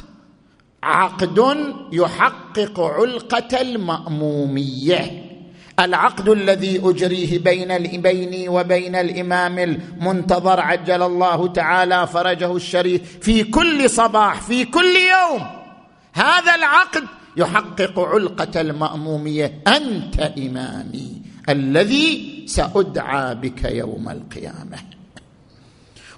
عقد 0.83 1.75
يحقق 1.91 2.79
علقة 2.79 3.61
المأمومية. 3.61 5.22
العقد 5.79 6.29
الذي 6.29 6.81
أجريه 6.83 7.39
بين 7.39 8.01
بيني 8.01 8.49
وبين 8.49 8.95
الإمام 8.95 9.59
المنتظر 9.59 10.59
عجل 10.59 11.01
الله 11.01 11.47
تعالى 11.47 12.07
فرجه 12.07 12.55
الشريف 12.55 13.17
في 13.21 13.43
كل 13.43 13.89
صباح 13.89 14.41
في 14.41 14.65
كل 14.65 14.95
يوم. 14.95 15.47
هذا 16.13 16.55
العقد 16.55 17.03
يحقق 17.37 17.99
علقة 17.99 18.61
المأمومية. 18.61 19.61
أنت 19.67 20.19
إمامي 20.19 21.21
الذي 21.49 22.43
سأدعى 22.47 23.35
بك 23.35 23.63
يوم 23.63 24.09
القيامة. 24.09 24.77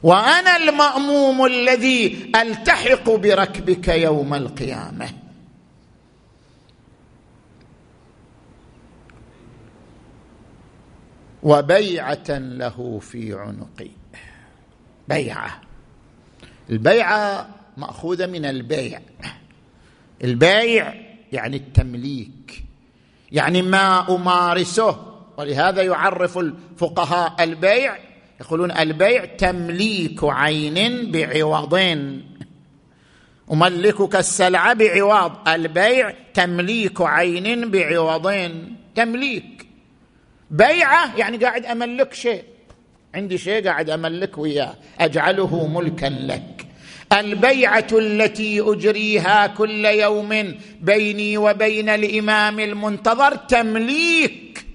وأنا 0.03 0.57
المأموم 0.57 1.45
الذي 1.45 2.31
ألتحق 2.35 3.09
بركبك 3.09 3.87
يوم 3.87 4.33
القيامة. 4.33 5.24
وبيعة 11.45 12.29
له 12.29 12.99
في 12.99 13.33
عنقي 13.33 13.89
بيعة. 15.07 15.61
البيعة 16.69 17.49
مأخوذة 17.77 18.25
من 18.25 18.45
البيع. 18.45 19.01
البيع 20.23 20.93
يعني 21.31 21.57
التمليك 21.57 22.63
يعني 23.31 23.61
ما 23.61 24.15
أمارسه. 24.15 25.15
ولهذا 25.37 25.81
يعرف 25.81 26.37
الفقهاء 26.37 27.43
البيع 27.43 27.97
يقولون 28.41 28.71
البيع 28.71 29.25
تمليك 29.25 30.19
عين 30.23 31.11
بعوض. 31.11 31.73
أملكك 33.51 34.15
السلعه 34.15 34.73
بعوض. 34.73 35.47
البيع 35.47 36.13
تمليك 36.33 37.01
عين 37.01 37.71
بعوض. 37.71 38.51
تمليك. 38.95 39.54
بيعة 40.55 41.17
يعني 41.17 41.37
قاعد 41.37 41.65
أملك 41.65 42.13
شيء. 42.13 42.43
عندي 43.15 43.37
شيء 43.37 43.65
قاعد 43.65 43.89
أملك 43.89 44.37
وياه. 44.37 44.75
أجعله 44.99 45.67
ملكا 45.67 46.05
لك. 46.05 46.67
البيعة 47.13 47.87
التي 47.91 48.61
أجريها 48.61 49.47
كل 49.47 49.85
يوم 49.85 50.55
بيني 50.81 51.37
وبين 51.37 51.89
الإمام 51.89 52.59
المنتظر 52.59 53.35
تمليك. 53.35 54.65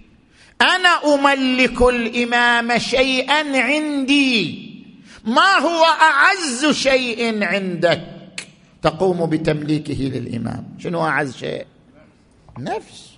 أنا 0.62 1.14
أملك 1.14 1.83
الإمام 1.83 2.79
شيئا 2.79 3.61
عندي. 3.61 4.71
ما 5.25 5.59
هو 5.59 5.85
أعز 5.85 6.66
شيء 6.66 7.45
عندك؟ 7.45 8.03
تقوم 8.83 9.27
بتمليكه 9.27 9.95
للإمام. 9.95 10.77
شنو 10.79 11.01
أعز 11.01 11.37
شيء؟ 11.37 11.66
نفس. 12.59 13.11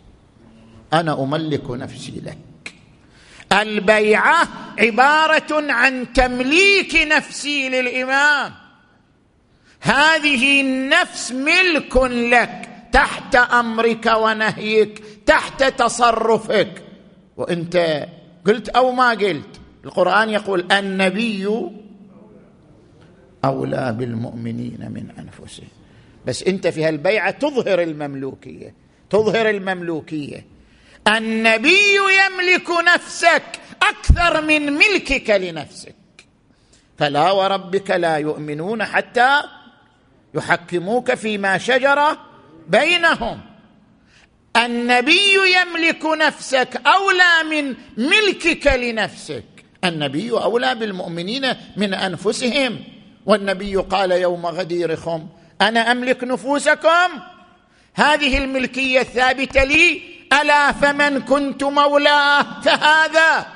أنا 0.93 1.23
أملك 1.23 1.71
نفسي 1.71 2.23
لك. 2.25 2.39
البيعة 3.53 4.49
عبارة 4.79 5.73
عن 5.73 6.13
تمليك 6.13 6.95
نفسي 6.95 7.69
للإمام. 7.69 8.53
هذه 9.81 10.61
النفس 10.61 11.33
ملك 11.33 11.97
لك 12.07 12.69
تحت 12.93 13.37
أمرك 13.37 14.07
ونهيك 14.17 15.03
تحت 15.27 15.65
تصرفك. 15.65 16.83
وأنت 17.37 18.07
قلت 18.47 18.69
أو 18.69 18.93
ما 18.93 19.11
قلت 19.11 19.61
القرآن 19.85 20.31
يقول 20.31 20.73
النبي 20.73 21.49
أولى 23.45 23.97
بالمؤمنين 23.99 24.91
من 24.91 25.11
أنفسهم. 25.19 25.69
بس 26.27 26.43
أنت 26.43 26.67
في 26.67 26.85
هالبيعة 26.85 27.31
تظهر 27.31 27.83
المملوكية 27.83 28.75
تظهر 29.11 29.51
المملوكية. 29.51 30.52
النبي 31.09 31.97
يملك 31.97 32.71
نفسك 32.95 33.43
أكثر 33.83 34.41
من 34.41 34.73
ملكك 34.73 35.31
لنفسك. 35.31 35.95
فلا 36.99 37.31
وربك 37.31 37.91
لا 37.91 38.17
يؤمنون 38.17 38.85
حتى 38.85 39.43
يحكموك 40.35 41.15
فيما 41.15 41.59
شجر 41.59 42.19
بينهم. 42.69 43.41
النبي 44.57 45.35
يملك 45.57 46.05
نفسك 46.05 46.81
أولى 46.87 47.51
من 47.51 47.75
ملكك 47.97 48.67
لنفسك. 48.67 49.45
النبي 49.85 50.31
أولى 50.31 50.75
بالمؤمنين 50.75 51.55
من 51.77 51.95
أنفسهم. 51.95 52.79
والنبي 53.27 53.77
قال 53.77 54.13
يوم 54.13 54.47
غديركم 54.47 55.29
أنا 55.61 55.93
أملك 55.93 56.25
نفوسكم؟ 56.25 57.21
هذه 57.95 58.39
الملكية 58.39 59.01
الثابتة 59.01 59.65
لي 59.65 60.12
ألا 60.41 60.73
فمن 60.73 61.21
كنت 61.21 61.65
مولاه؟ 61.65 62.47
فهذا 62.63 63.47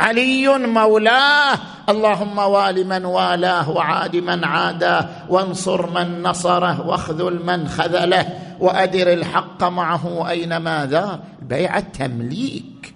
علي 0.00 0.58
مولاه. 0.58 1.58
اللهم 1.88 2.38
وال 2.38 2.86
من 2.86 3.04
والاه 3.04 3.70
وعاد 3.70 4.16
من 4.16 4.44
عاداه. 4.44 5.08
وانصر 5.28 5.90
من 5.90 6.22
نصره. 6.22 6.86
واخذل 6.86 7.46
من 7.46 7.68
خذله. 7.68 8.26
وأدر 8.60 9.12
الحق 9.12 9.64
معه 9.64 10.28
اينما 10.28 10.86
ذا 10.86 11.20
بيع 11.42 11.78
التمليك. 11.78 12.94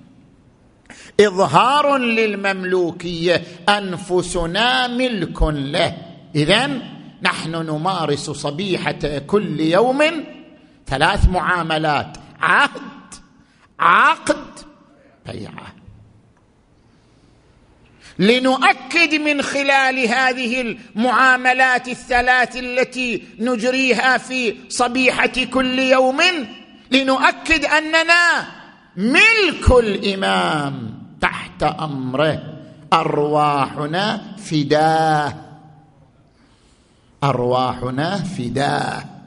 إظهار 1.20 1.96
للمملوكية. 1.96 3.42
أنفسنا 3.68 4.86
ملك 4.86 5.42
له. 5.42 5.96
اذا 6.34 6.70
نحن 7.22 7.50
نمارس 7.50 8.30
صبيحة 8.30 9.18
كل 9.26 9.60
يوم 9.60 10.02
ثلاث 10.86 11.28
معاملات. 11.28 12.16
عهد 12.40 13.14
عقد 13.80 14.44
بيعة. 15.26 15.74
لنؤكد 18.18 19.14
من 19.14 19.42
خلال 19.42 19.98
هذه 19.98 20.60
المعاملات 20.60 21.88
الثلاث 21.88 22.56
التي 22.56 23.24
نجريها 23.38 24.18
في 24.18 24.56
صبيحة 24.68 25.44
كل 25.52 25.78
يوم 25.78 26.20
لنؤكد 26.90 27.64
أننا 27.64 28.46
ملك 28.96 29.70
الإمام 29.70 30.94
تحت 31.20 31.62
أمره. 31.62 32.42
أرواحنا 32.92 34.34
فداه 34.38 35.34
أرواحنا 37.24 38.16
فداه 38.16 39.17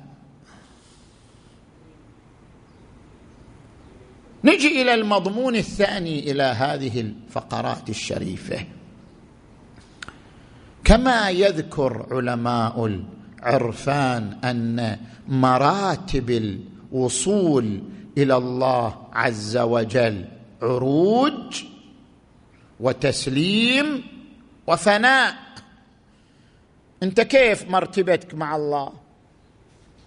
نجي 4.44 4.82
إلى 4.82 4.94
المضمون 4.94 5.56
الثاني 5.56 6.32
إلى 6.32 6.44
هذه 6.44 7.02
الفقرات 7.02 7.90
الشريفة. 7.90 8.66
كما 10.84 11.30
يذكر 11.30 12.06
علماء 12.12 12.86
العرفان 12.86 14.38
أن 14.44 14.98
مراتب 15.28 16.30
الوصول 16.92 17.82
إلى 18.18 18.38
الله 18.38 19.08
عز 19.14 19.58
وجل 19.58 20.26
عروج 20.62 21.64
وتسليم 22.80 24.04
وفناء. 24.68 25.36
أنت 27.04 27.22
كيف 27.22 27.70
مرتبتك 27.70 28.34
مع 28.34 28.56
الله؟ 28.56 28.94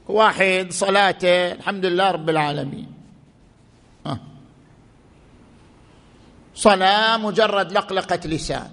واحد 0.08 0.66
صلاته 0.70 1.52
الحمد 1.52 1.86
لله 1.86 2.10
رب 2.10 2.30
العالمين. 2.30 2.93
صلاة 6.54 7.16
مجرد 7.16 7.72
لقلقة 7.72 8.20
لسان. 8.24 8.70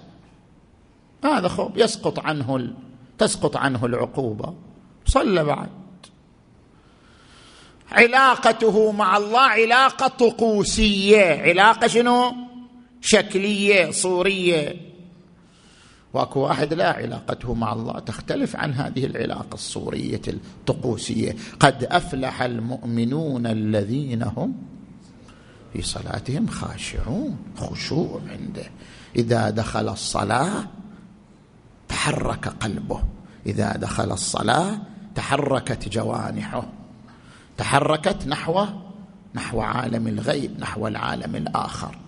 هذا 1.24 1.48
خوف 1.48 1.76
يسقط 1.76 2.18
عنه 2.18 2.56
ال... 2.56 2.74
تسقط 3.18 3.56
عنه 3.56 3.86
العقوبة. 3.86 4.54
صلى 5.06 5.44
بعد. 5.44 5.68
علاقته 7.92 8.92
مع 8.92 9.16
الله 9.16 9.40
علاقة 9.40 10.08
طقوسية. 10.08 11.42
علاقة 11.42 11.86
شنو؟ 11.86 12.32
شكلية 13.00 13.90
صورية. 13.90 14.76
واكو 16.14 16.40
واحد 16.40 16.74
لا 16.74 16.92
علاقته 16.92 17.54
مع 17.54 17.72
الله 17.72 17.98
تختلف 17.98 18.56
عن 18.56 18.72
هذه 18.72 19.04
العلاقة 19.06 19.54
الصورية 19.54 20.20
الطقوسية. 20.28 21.36
قد 21.60 21.84
أفلح 21.84 22.42
المؤمنون 22.42 23.46
الذين 23.46 24.22
هم 24.22 24.54
في 25.72 25.82
صلاتهم 25.82 26.46
خاشعون 26.46 27.38
خشوع 27.56 28.20
عنده. 28.30 28.70
إذا 29.16 29.50
دخل 29.50 29.88
الصلاة 29.88 30.64
تحرك 31.88 32.48
قلبه. 32.48 33.02
إذا 33.46 33.76
دخل 33.76 34.12
الصلاة 34.12 34.78
تحركت 35.14 35.88
جوانحه. 35.88 36.68
تحركت 37.58 38.26
نحو 38.26 38.66
نحو 39.34 39.60
عالم 39.60 40.08
الغيب 40.08 40.60
نحو 40.60 40.88
العالم 40.88 41.36
الآخر. 41.36 41.98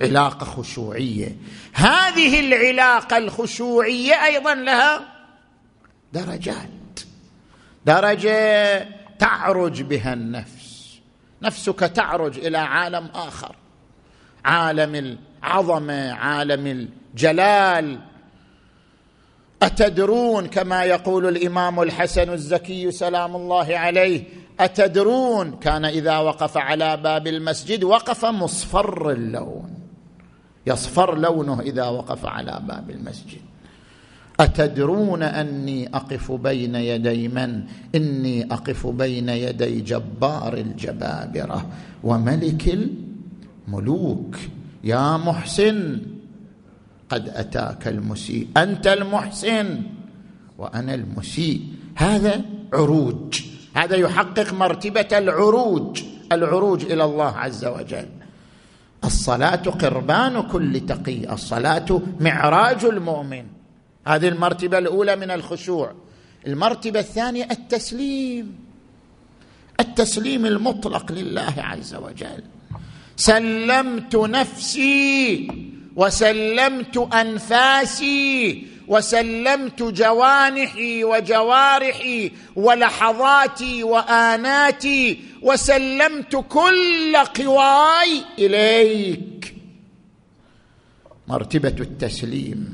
علاقة 0.00 0.44
خشوعية. 0.44 1.36
هذه 1.72 2.40
العلاقة 2.40 3.18
الخشوعية 3.18 4.24
أيضا 4.24 4.54
لها 4.54 5.00
درجات. 6.12 7.00
درجة 7.86 8.88
تعرج 9.18 9.82
بها 9.82 10.12
النفس. 10.12 10.63
نفسك 11.44 11.78
تعرج 11.80 12.38
إلى 12.38 12.58
عالم 12.58 13.06
آخر. 13.14 13.56
عالم 14.44 15.18
العظمة 15.42 16.12
عالم 16.12 16.66
الجلال. 17.14 17.98
أتدرون 19.62 20.46
كما 20.46 20.84
يقول 20.84 21.26
الإمام 21.26 21.82
الحسن 21.82 22.32
الزكي 22.32 22.90
سلام 22.90 23.36
الله 23.36 23.78
عليه 23.78 24.24
أتدرون 24.60 25.56
كان 25.58 25.84
إذا 25.84 26.18
وقف 26.18 26.56
على 26.56 26.96
باب 26.96 27.26
المسجد 27.26 27.84
وقف 27.84 28.24
مصفر 28.24 29.10
اللون. 29.10 29.74
يصفر 30.66 31.18
لونه 31.18 31.60
إذا 31.60 31.84
وقف 31.84 32.26
على 32.26 32.60
باب 32.62 32.90
المسجد. 32.90 33.40
أتدرون 34.40 35.22
أني 35.22 35.88
أقف 35.94 36.32
بين 36.32 36.74
يدي 36.74 37.28
من؟ 37.28 37.62
إني 37.94 38.44
أقف 38.44 38.86
بين 38.86 39.28
يدي 39.28 39.80
جبار 39.80 40.54
الجبابرة 40.54 41.66
وملك 42.04 42.78
الملوك. 43.68 44.36
يا 44.84 45.16
محسن 45.16 46.00
قد 47.08 47.28
أتاك 47.28 47.88
المسيء. 47.88 48.48
أنت 48.56 48.86
المحسن 48.86 49.82
وأنا 50.58 50.94
المسيء. 50.94 51.60
هذا 51.94 52.42
عروج. 52.72 53.42
هذا 53.74 53.96
يحقق 53.96 54.52
مرتبة 54.52 55.18
العروج. 55.18 56.02
العروج 56.32 56.84
إلى 56.84 57.04
الله 57.04 57.32
عز 57.36 57.64
وجل. 57.64 58.08
الصلاة 59.04 59.56
قربان 59.56 60.42
كل 60.42 60.80
تقي. 60.80 61.32
الصلاة 61.32 62.00
معراج 62.20 62.84
المؤمن. 62.84 63.44
هذه 64.06 64.28
المرتبة 64.28 64.78
الأولى 64.78 65.16
من 65.16 65.30
الخشوع. 65.30 65.94
المرتبة 66.46 67.00
الثانية 67.00 67.48
التسليم. 67.50 68.58
التسليم 69.80 70.46
المطلق 70.46 71.12
لله 71.12 71.54
عز 71.58 71.94
وجل. 71.94 72.44
سلمت 73.16 74.16
نفسي 74.16 75.48
وسلمت 75.96 76.96
أنفاسي 77.14 78.66
وسلمت 78.88 79.82
جوانحي 79.82 81.04
وجوارحي 81.04 82.32
ولحظاتي 82.56 83.82
وآناتي 83.82 85.18
وسلمت 85.42 86.36
كل 86.36 87.16
قواي 87.16 88.22
إليك. 88.38 89.54
مرتبة 91.28 91.76
التسليم. 91.80 92.73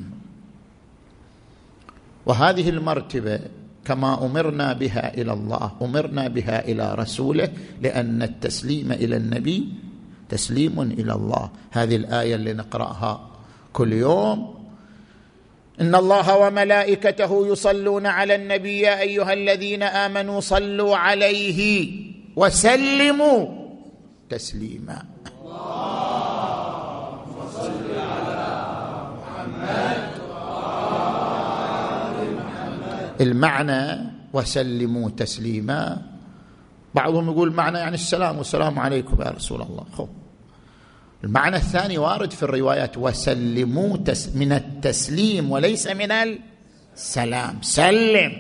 وهذه 2.31 2.69
المرتبة 2.69 3.41
كما 3.85 4.25
أمرنا 4.27 4.73
بها 4.73 5.15
إلى 5.15 5.33
الله 5.33 5.73
أمرنا 5.83 6.29
بها 6.29 6.69
إلى 6.69 6.95
رسوله 6.95 7.49
لأن 7.83 8.23
التسليم 8.23 8.93
إلى 8.93 9.17
النبي 9.17 9.69
تسليم 10.29 10.81
إلى 10.81 11.13
الله. 11.13 11.51
هذه 11.71 11.97
الآية 11.97 12.35
اللي 12.35 12.53
نقرأها 12.53 13.31
كل 13.73 13.93
يوم. 13.93 14.55
إن 15.81 15.95
الله 15.95 16.37
وملائكته 16.39 17.47
يصلون 17.47 18.07
على 18.07 18.35
النبي 18.35 18.79
يا 18.79 19.01
أيها 19.01 19.33
الذين 19.33 19.83
آمنوا 19.83 20.41
صلوا 20.41 20.97
عليه 20.97 21.91
وسلموا 22.37 23.43
تسليما. 24.31 25.03
المعنى 33.21 34.11
وسلموا 34.33 35.11
تسليما. 35.11 36.03
بعضهم 36.95 37.31
يقول 37.31 37.53
معنى 37.53 37.79
يعني 37.79 37.95
السلام 37.95 38.39
والسلام 38.39 38.79
عليكم 38.79 39.23
يا 39.23 39.31
رسول 39.31 39.63
الله. 39.63 39.87
خب 39.93 40.09
المعنى 41.25 41.57
الثاني 41.57 41.99
وارد 41.99 42.33
في 42.33 42.43
الروايات 42.43 42.99
وسلموا 42.99 43.97
من 44.35 44.53
التسليم 44.53 45.51
وليس 45.51 45.87
من 45.87 46.13
السلام. 46.97 47.59
سلم 47.63 48.33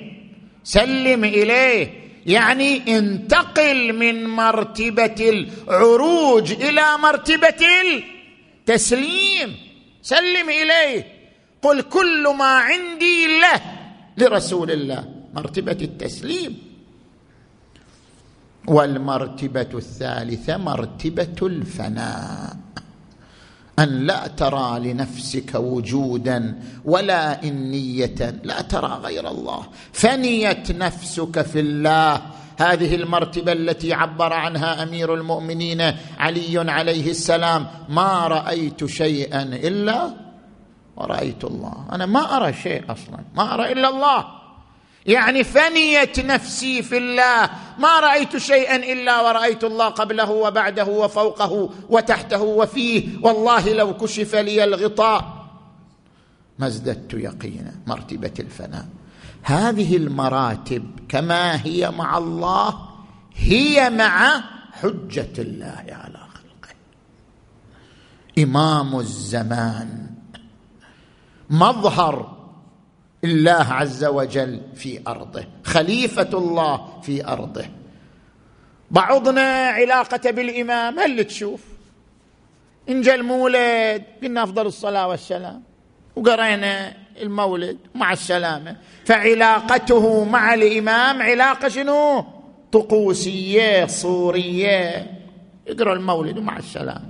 سلم 0.64 1.24
إليه. 1.24 2.00
يعني 2.26 2.98
انتقل 2.98 3.92
من 3.92 4.26
مرتبة 4.26 5.46
العروج 5.68 6.52
إلى 6.52 6.82
مرتبة 7.02 7.66
التسليم. 8.62 9.56
سلم 10.02 10.48
إليه. 10.48 11.06
قل 11.62 11.82
كل 11.82 12.34
ما 12.38 12.44
عندي 12.44 13.40
له. 13.40 13.79
لرسول 14.18 14.70
الله 14.70 15.04
مرتبة 15.34 15.78
التسليم. 15.82 16.58
والمرتبة 18.68 19.70
الثالثة 19.74 20.56
مرتبة 20.56 21.38
الفناء. 21.42 22.56
أن 23.78 24.06
لا 24.06 24.26
ترى 24.26 24.80
لنفسك 24.80 25.54
وجودا 25.54 26.58
ولا 26.84 27.42
انيه 27.44 28.40
لا 28.44 28.60
ترى 28.62 29.00
غير 29.02 29.28
الله. 29.28 29.66
فنيت 29.92 30.70
نفسك 30.72 31.42
في 31.42 31.60
الله. 31.60 32.22
هذه 32.58 32.94
المرتبة 32.94 33.52
التي 33.52 33.92
عبر 33.92 34.32
عنها 34.32 34.82
أمير 34.82 35.14
المؤمنين 35.14 35.80
علي 36.18 36.70
عليه 36.70 37.10
السلام. 37.10 37.66
ما 37.88 38.26
رأيت 38.28 38.84
شيئا 38.84 39.42
إلا 39.42 40.29
ورأيت 41.00 41.44
الله. 41.44 41.86
أنا 41.92 42.06
ما 42.06 42.36
أرى 42.36 42.52
شيء 42.52 42.84
أصلا. 42.92 43.18
ما 43.34 43.54
أرى 43.54 43.72
إلا 43.72 43.88
الله. 43.88 44.24
يعني 45.06 45.44
فنيت 45.44 46.20
نفسي 46.20 46.82
في 46.82 46.98
الله. 46.98 47.50
ما 47.78 48.00
رأيت 48.00 48.36
شيئا 48.36 48.76
إلا 48.76 49.20
ورأيت 49.20 49.64
الله 49.64 49.88
قبله 49.88 50.30
وبعده 50.30 50.84
وفوقه 50.84 51.70
وتحته 51.88 52.42
وفيه. 52.42 53.18
والله 53.22 53.72
لو 53.72 53.96
كشف 53.96 54.34
لي 54.34 54.64
الغطاء 54.64 55.46
ما 56.58 56.66
ازددت 56.66 57.14
يقينا. 57.14 57.74
مرتبة 57.86 58.34
الفناء. 58.40 58.86
هذه 59.42 59.96
المراتب 59.96 60.84
كما 61.08 61.64
هي 61.64 61.90
مع 61.90 62.18
الله 62.18 62.78
هي 63.34 63.90
مع 63.90 64.44
حجة 64.72 65.32
الله 65.38 65.84
على 65.88 66.18
خلقه. 66.18 66.74
إمام 68.38 68.98
الزمان 68.98 70.09
مظهر 71.50 72.36
الله 73.24 73.72
عز 73.72 74.04
وجل 74.04 74.60
في 74.74 75.00
أرضه 75.06 75.44
خليفة 75.64 76.28
الله 76.38 77.00
في 77.02 77.26
أرضه. 77.26 77.64
بعضنا 78.90 79.66
علاقته 79.66 80.30
بالإمام 80.30 80.98
هل 80.98 81.24
تشوف؟ 81.24 81.64
إن 82.88 83.00
جاء 83.00 83.14
المولد 83.14 84.02
قلنا 84.22 84.42
أفضل 84.42 84.66
الصلاة 84.66 85.08
والسلام. 85.08 85.62
وقرينا 86.16 86.96
المولد 87.22 87.78
مع 87.94 88.12
السلامة. 88.12 88.76
فعلاقته 89.04 90.24
مع 90.24 90.54
الإمام 90.54 91.22
علاقة 91.22 91.68
شنو؟ 91.68 92.24
طقوسية 92.72 93.86
صورية. 93.86 95.06
يقرأ 95.66 95.92
المولد 95.92 96.38
مع 96.38 96.56
السلامة. 96.56 97.09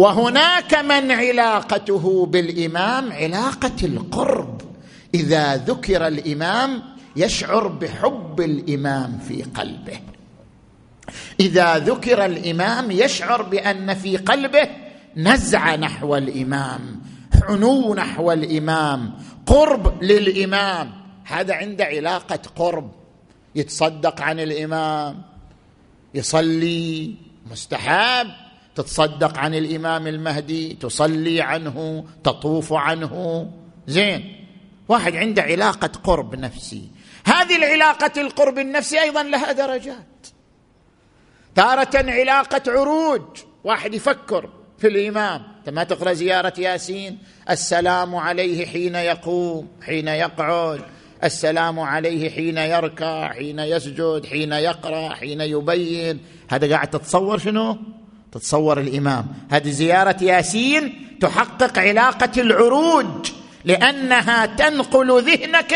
وهناك 0.00 0.74
من 0.74 1.10
علاقته 1.10 2.26
بالإمام؟ 2.26 3.12
علاقة 3.12 3.76
القرب. 3.82 4.60
إذا 5.14 5.56
ذكر 5.56 6.06
الإمام 6.06 6.82
يشعر 7.16 7.68
بحب 7.68 8.40
الإمام 8.40 9.18
في 9.18 9.42
قلبه. 9.42 10.00
إذا 11.40 11.78
ذكر 11.78 12.24
الإمام 12.24 12.90
يشعر 12.90 13.42
بأن 13.42 13.94
في 13.94 14.16
قلبه 14.16 14.68
نزعه 15.16 15.76
نحو 15.76 16.16
الإمام 16.16 17.02
حنو 17.46 17.94
نحو 17.94 18.32
الإمام 18.32 19.12
قرب 19.46 20.02
للإمام. 20.02 20.92
هذا 21.24 21.54
عنده 21.54 21.84
علاقة 21.84 22.40
قرب. 22.56 22.90
يتصدق 23.54 24.20
عن 24.20 24.40
الإمام 24.40 25.22
يصلي 26.14 27.14
مستحب 27.50 28.28
تتصدق 28.82 29.38
عن 29.38 29.54
الإمام 29.54 30.06
المهدي 30.06 30.74
تصلي 30.74 31.40
عنه 31.40 32.04
تطوف 32.24 32.72
عنه. 32.72 33.46
زين. 33.86 34.46
واحد 34.88 35.16
عنده 35.16 35.42
علاقة 35.42 35.90
قرب 36.04 36.34
نفسي. 36.34 36.88
هذه 37.26 37.56
العلاقة 37.56 38.20
القرب 38.20 38.58
النفسي 38.58 39.00
أيضا 39.00 39.22
لها 39.22 39.52
درجات. 39.52 40.26
تارة 41.54 41.90
علاقة 41.94 42.62
عروج. 42.72 43.22
واحد 43.64 43.94
يفكر 43.94 44.50
في 44.78 44.86
الإمام. 44.86 45.42
ما 45.68 45.84
تقرأ 45.84 46.12
زيارة 46.12 46.52
ياسين؟ 46.58 47.18
السلام 47.50 48.16
عليه 48.16 48.66
حين 48.66 48.94
يقوم 48.94 49.68
حين 49.82 50.08
يقعد. 50.08 50.80
السلام 51.24 51.80
عليه 51.80 52.30
حين 52.30 52.56
يركع 52.56 53.32
حين 53.32 53.58
يسجد 53.58 54.26
حين 54.26 54.52
يقرأ 54.52 55.08
حين 55.08 55.40
يبين. 55.40 56.20
هذا 56.48 56.70
قاعد 56.70 56.90
تتصور 56.90 57.38
شنو؟ 57.38 57.78
تتصور 58.32 58.80
الإمام. 58.80 59.26
هذه 59.50 59.70
زيارة 59.70 60.16
ياسين 60.22 61.06
تحقق 61.20 61.78
علاقة 61.78 62.40
العروج 62.40 63.30
لأنها 63.64 64.46
تنقل 64.46 65.22
ذهنك 65.22 65.74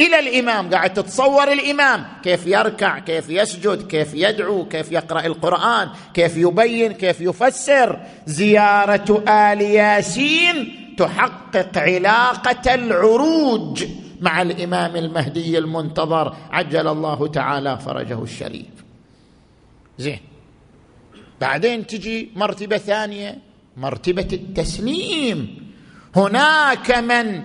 إلى 0.00 0.18
الإمام. 0.18 0.70
قاعد 0.70 0.94
تتصور 0.94 1.52
الإمام. 1.52 2.06
كيف 2.22 2.46
يركع 2.46 2.98
كيف 2.98 3.30
يسجد 3.30 3.86
كيف 3.86 4.14
يدعو 4.14 4.64
كيف 4.64 4.92
يقرأ 4.92 5.26
القرآن 5.26 5.88
كيف 6.14 6.36
يبين 6.36 6.92
كيف 6.92 7.20
يفسر. 7.20 8.00
زيارة 8.26 9.24
آل 9.28 9.60
ياسين 9.60 10.76
تحقق 10.98 11.78
علاقة 11.78 12.74
العروج 12.74 13.84
مع 14.20 14.42
الإمام 14.42 14.96
المهدي 14.96 15.58
المنتظر. 15.58 16.36
عجل 16.50 16.88
الله 16.88 17.26
تعالى 17.26 17.78
فرجه 17.78 18.22
الشريف. 18.22 18.66
زين. 19.98 20.29
بعدين 21.40 21.86
تجي 21.86 22.30
مرتبة 22.36 22.78
ثانية 22.78 23.38
مرتبة 23.76 24.28
التسليم. 24.32 25.70
هناك 26.16 26.90
من 26.90 27.42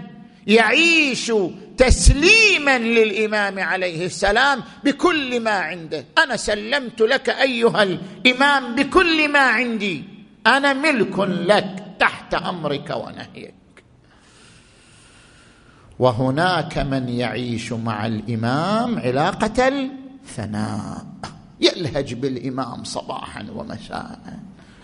يعيش 0.48 1.32
تسليما 1.78 2.78
للإمام 2.78 3.60
عليه 3.60 4.06
السلام 4.06 4.64
بكل 4.84 5.40
ما 5.40 5.52
عنده. 5.52 6.06
أنا 6.18 6.36
سلمت 6.36 7.02
لك 7.02 7.30
أيها 7.30 7.84
الإمام 7.84 8.76
بكل 8.76 9.32
ما 9.32 9.40
عندي. 9.40 10.04
أنا 10.48 10.74
ملك 10.74 11.20
لك 11.20 11.84
تحت 12.00 12.34
أمرك 12.34 12.90
ونهيك. 12.90 13.54
وهناك 16.00 16.78
من 16.78 17.10
يعيش 17.10 17.72
مع 17.72 18.06
الإمام 18.06 19.00
علاقة 19.00 19.68
الثناء. 19.68 21.06
يلهج 21.62 22.14
بالإمام 22.14 22.84
صباحا 22.84 23.46
ومساء 23.56 24.40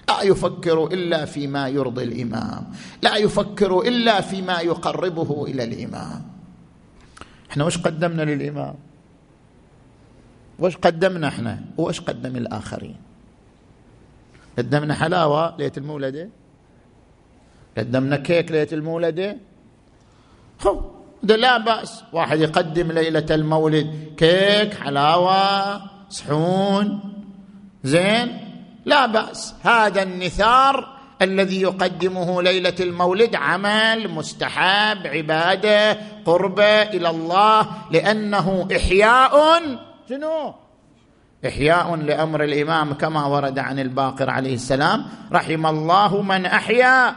لا 0.10 0.22
يفكر 0.22 0.86
إلا 0.86 1.26
فيما 1.26 1.68
يرضي 1.68 2.04
الإمام. 2.04 2.72
لا 3.02 3.16
يفكر 3.16 3.80
إلا 3.80 4.22
فيما 4.22 4.60
يقربه 4.60 5.46
إلى 5.48 5.64
الإمام. 5.64 6.22
إحنا 7.52 7.66
وش 7.66 7.78
قدمنا 7.78 8.22
للإمام؟ 8.22 8.76
وش 10.60 10.78
قدمنا 10.78 11.28
إحنا؟ 11.28 11.62
وش 11.78 12.02
قدم 12.02 12.36
الآخرين؟ 12.36 12.96
قدمنا 14.58 14.94
حلاوة 14.94 15.58
ليله 15.58 15.72
المولدة؟ 15.78 16.30
قدمنا 17.78 18.18
كيك 18.18 18.52
ليله 18.52 18.68
المولدة؟ 18.72 19.38
هو 20.68 20.92
ده 21.24 21.36
لا 21.36 21.58
بأس. 21.58 22.04
واحد 22.14 22.40
يقدم 22.40 22.92
ليلة 22.92 23.26
المولد 23.32 24.14
كيك 24.18 24.74
حلاوة. 24.74 26.01
صحون. 26.12 27.00
زين؟ 27.84 28.38
لا 28.86 29.06
بأس. 29.06 29.56
هذا 29.64 30.04
النثار 30.04 30.98
الذي 31.22 31.62
يقدمه 31.62 32.42
ليلة 32.42 32.76
المولد 32.80 33.36
عمل 33.36 34.08
مستحب 34.10 35.08
عبادة 35.08 35.98
قربة 36.26 36.82
إلى 36.82 37.10
الله 37.10 37.68
لأنه 37.92 38.68
إحياء. 38.76 39.62
شنو؟ 40.10 40.54
إحياء 41.46 41.96
لأمر 41.96 42.44
الإمام 42.44 42.94
كما 42.94 43.26
ورد 43.26 43.60
عن 43.60 43.80
الباقر 43.80 44.30
عليه 44.30 44.54
السلام. 44.54 45.06
رحم 45.32 45.66
الله 45.66 46.22
من 46.22 46.46
أحيا 46.46 47.16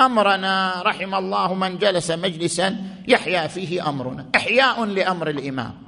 أمرنا. 0.00 0.82
رحم 0.82 1.14
الله 1.14 1.54
من 1.54 1.78
جلس 1.78 2.10
مجلسا 2.10 2.76
يحيا 3.08 3.46
فيه 3.46 3.88
أمرنا. 3.88 4.26
إحياء 4.36 4.84
لأمر 4.84 5.30
الإمام. 5.30 5.85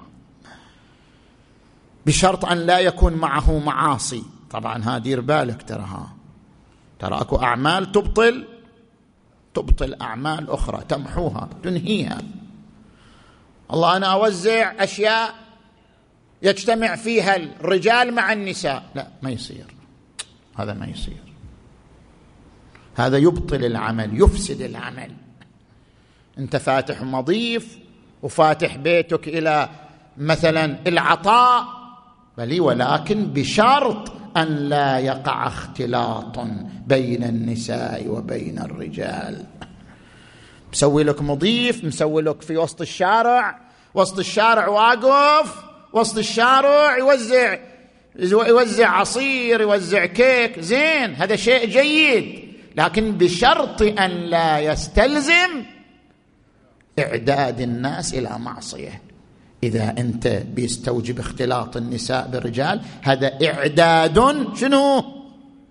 بشرط 2.09 2.45
أن 2.45 2.59
لا 2.59 2.79
يكون 2.79 3.13
معه 3.13 3.59
معاصي. 3.59 4.23
طبعا 4.51 4.85
ها 4.85 4.99
دير 4.99 5.21
بالك 5.21 5.63
ترى 5.63 6.07
ترى 6.99 7.21
أكو 7.21 7.37
أعمال 7.37 7.93
تبطل 7.93 8.45
تبطل 9.55 9.95
أعمال 10.03 10.51
أخرى 10.51 10.85
تمحوها 10.89 11.49
تنهيها. 11.63 12.23
الله 13.73 13.97
أنا 13.97 14.07
أوزع 14.07 14.85
أشياء 14.85 15.35
يجتمع 16.43 16.97
فيها 16.97 17.37
الرجال 17.37 18.15
مع 18.15 18.33
النساء. 18.33 18.83
لا 18.95 19.09
ما 19.23 19.31
يصير. 19.31 19.75
هذا 20.57 20.75
ما 20.75 20.87
يصير. 20.87 21.23
هذا 22.97 23.17
يبطل 23.17 23.65
العمل 23.65 24.23
يفسد 24.23 24.61
العمل. 24.61 25.13
أنت 26.39 26.57
فاتح 26.57 27.03
مضيف 27.03 27.79
وفاتح 28.23 28.77
بيتك 28.77 29.29
إلى 29.29 29.69
مثلا 30.19 30.89
العطاء 30.89 31.78
بل 32.39 32.61
ولكن 32.61 33.27
بشرط 33.27 34.13
أن 34.37 34.47
لا 34.47 34.99
يقع 34.99 35.47
اختلاط 35.47 36.39
بين 36.87 37.25
النساء 37.25 38.09
وبين 38.09 38.59
الرجال. 38.59 39.45
مسوي 40.73 41.05
لك 41.05 41.23
مضيف 41.23 41.85
مسوي 41.85 42.23
لك 42.23 42.43
في 42.43 42.57
وسط 42.57 42.81
الشارع 42.81 43.61
وسط 43.95 44.19
الشارع 44.19 44.69
واقف 44.69 45.55
وسط 45.93 46.19
الشارع 46.19 46.99
يوزع 46.99 47.59
يوزع 48.19 48.89
عصير 48.89 49.61
يوزع 49.61 50.07
كيك 50.07 50.61
زين 50.61 51.15
هذا 51.15 51.37
شيء 51.37 51.67
جيد. 51.67 52.53
لكن 52.77 53.13
بشرط 53.13 53.83
أن 53.83 54.11
لا 54.11 54.59
يستلزم 54.59 55.65
إعداد 56.99 57.61
الناس 57.61 58.15
إلى 58.15 58.39
معصية. 58.39 59.08
إذا 59.63 59.95
أنت 59.99 60.29
بيستوجب 60.29 61.19
اختلاط 61.19 61.77
النساء 61.77 62.27
بالرجال 62.27 62.81
هذا 63.03 63.39
إعداد 63.47 64.47
شنو؟ 64.57 65.05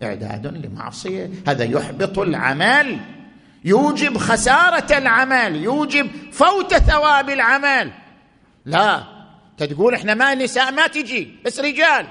إعداد 0.04 0.48
لمعصية. 0.48 1.30
هذا 1.48 1.64
يحبط 1.64 2.20
العمل. 2.20 3.00
يوجب 3.66 4.18
خسارة 4.18 4.98
العمل. 4.98 5.56
يوجب 5.56 6.10
فوت 6.32 6.74
ثواب 6.74 7.30
العمل. 7.30 7.92
لا. 8.66 9.04
تقول 9.58 9.94
إحنا 9.94 10.14
ما 10.14 10.36
نساء 10.36 10.72
ما 10.72 10.88
تجي. 10.88 11.36
بس 11.46 11.60
رجال. 11.60 12.08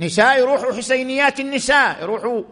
نساء 0.00 0.38
يروحوا 0.38 0.72
حسينيات 0.72 1.40
النساء 1.40 2.02
يروحوا 2.02 2.42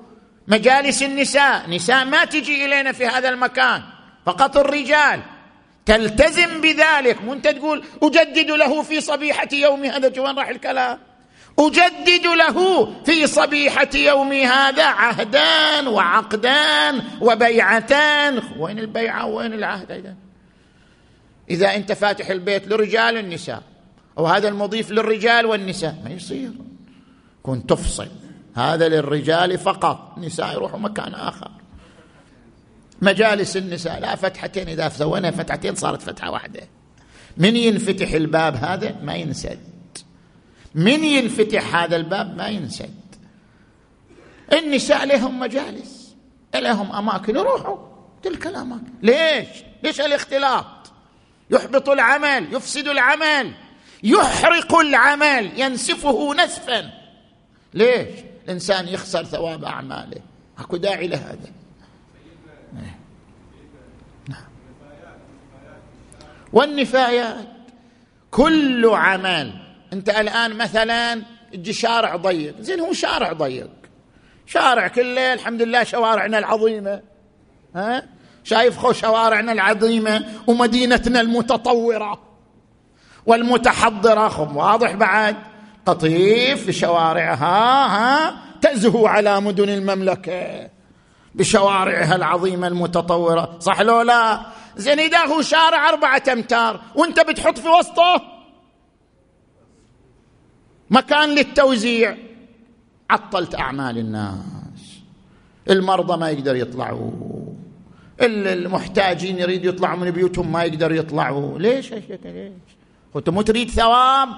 مجالس 0.48 1.02
النساء. 1.02 1.70
نساء 1.70 2.04
ما 2.04 2.24
تجي 2.24 2.64
إلينا 2.64 2.92
في 2.92 3.06
هذا 3.06 3.28
المكان. 3.28 3.82
فقط 4.26 4.56
الرجال. 4.56 5.20
تلتزم 5.88 6.61
بذلك. 6.61 7.22
مو 7.22 7.33
انت 7.33 7.48
تقول 7.48 7.85
أجدد 8.03 8.51
له 8.51 8.83
في 8.83 9.01
صبيحة 9.01 9.48
يوم 9.53 9.85
هذا؟ 9.85 10.20
وين 10.20 10.38
راح 10.38 10.48
الكلام. 10.48 10.98
أجدد 11.59 12.27
له 12.27 12.87
في 13.05 13.27
صبيحة 13.27 13.88
يوم 13.94 14.33
هذا 14.33 14.85
عهدان 14.85 15.87
وعقدان 15.87 17.03
وبيعتان. 17.20 18.42
وين 18.59 18.79
البيعة 18.79 19.27
وين 19.27 19.53
العهد 19.53 19.90
أيضا 19.90 20.14
إذا 21.51 21.74
أنت 21.77 21.92
فاتح 21.92 22.31
البيت 22.31 22.68
لرجال 22.68 23.16
النساء 23.16 23.62
أو 24.18 24.27
هذا 24.27 24.48
المضيف 24.48 24.90
للرجال 24.90 25.46
والنساء 25.46 25.96
ما 26.05 26.11
يصير. 26.11 26.51
كن 27.42 27.66
تفصل. 27.66 28.09
هذا 28.55 28.88
للرجال 28.88 29.59
فقط. 29.59 30.12
النساء 30.16 30.53
يروحوا 30.53 30.79
مكان 30.79 31.14
آخر. 31.14 31.51
مجالس 33.02 33.56
النساء 33.56 34.00
لا 34.00 34.16
فتحتين 34.16 34.68
إذا 34.68 34.88
سوينا 34.88 35.30
فتحتين 35.30 35.74
صارت 35.74 36.02
فتحة 36.02 36.30
واحدة. 36.30 36.61
من 37.37 37.56
ينفتح 37.56 38.11
الباب 38.11 38.56
هذا؟ 38.56 38.96
ما 39.02 39.14
ينسد. 39.14 39.58
من 40.74 41.04
ينفتح 41.04 41.74
هذا 41.74 41.96
الباب؟ 41.96 42.37
ما 42.37 42.48
ينسد. 42.48 42.94
النساء 44.52 45.06
لهم 45.06 45.40
مجالس 45.40 46.14
لهم 46.54 46.92
أماكن 46.92 47.37
يروحوا 47.37 47.76
تلك 48.22 48.46
الأماكن. 48.46 48.92
ليش؟ 49.02 49.48
ليش 49.82 50.00
الاختلاط؟ 50.00 50.92
يحبط 51.50 51.88
العمل 51.88 52.54
يفسد 52.54 52.88
العمل 52.88 53.52
يحرق 54.02 54.74
العمل 54.74 55.61
ينسفه 55.61 56.34
نسفا. 56.34 56.90
ليش؟ 57.74 58.08
الإنسان 58.44 58.88
يخسر 58.88 59.24
ثواب 59.24 59.64
أعماله. 59.64 60.20
أكو 60.58 60.76
داعي 60.76 61.08
لهذا. 61.08 61.57
والنفايات. 66.52 67.46
كل 68.30 68.87
عمل. 68.87 69.52
انت 69.92 70.08
الآن 70.08 70.56
مثلا 70.56 71.22
تجي 71.52 71.72
شارع 71.72 72.16
ضيق. 72.16 72.54
زين 72.61 72.80
هو 72.80 72.92
شارع 72.92 73.32
ضيق. 73.32 73.70
شارع 74.46 74.88
كله 74.88 75.32
الحمد 75.32 75.62
لله 75.62 75.84
شوارعنا 75.84 76.38
العظيمة. 76.38 77.02
ها؟ 77.76 78.02
شايف 78.44 78.78
خو 78.78 78.92
شوارعنا 78.92 79.52
العظيمة 79.52 80.24
ومدينتنا 80.46 81.20
المتطورة 81.20 82.20
والمتحضرة. 83.26 84.28
خم 84.28 84.56
واضح 84.56 84.92
بعد. 84.92 85.37
قطيف 85.87 86.66
بشوارعها 86.66 87.87
ها؟ 87.87 88.34
تزهو 88.61 89.06
على 89.06 89.40
مدن 89.40 89.68
المملكة 89.68 90.68
بشوارعها 91.34 92.16
العظيمة 92.16 92.66
المتطورة. 92.66 93.58
صح 93.61 93.80
لو 93.80 94.02
لا؟ 94.02 94.40
زين 94.78 95.00
إذا 95.00 95.26
هو 95.26 95.42
شارع 95.42 95.88
أربعة 95.88 96.22
أمتار 96.32 96.80
وأنت 96.94 97.20
بتحط 97.20 97.58
في 97.58 97.68
وسطه 97.68 98.22
مكان 100.90 101.28
للتوزيع. 101.28 102.16
عطلت 103.10 103.54
أعمال 103.54 103.98
الناس. 103.98 105.00
المرضى 105.70 106.16
ما 106.16 106.30
يقدر 106.30 106.56
يطلعوا. 106.56 107.10
المحتاجين 108.20 109.38
يريدوا 109.38 109.72
يطلعوا 109.72 109.96
من 109.96 110.10
بيوتهم 110.10 110.52
ما 110.52 110.64
يقدروا 110.64 110.96
يطلعوا. 110.96 111.58
ليش؟ 111.58 111.92
ليش؟ 111.92 112.02
وانت 113.14 113.28
مو 113.28 113.42
تريد 113.42 113.70
ثواب. 113.70 114.28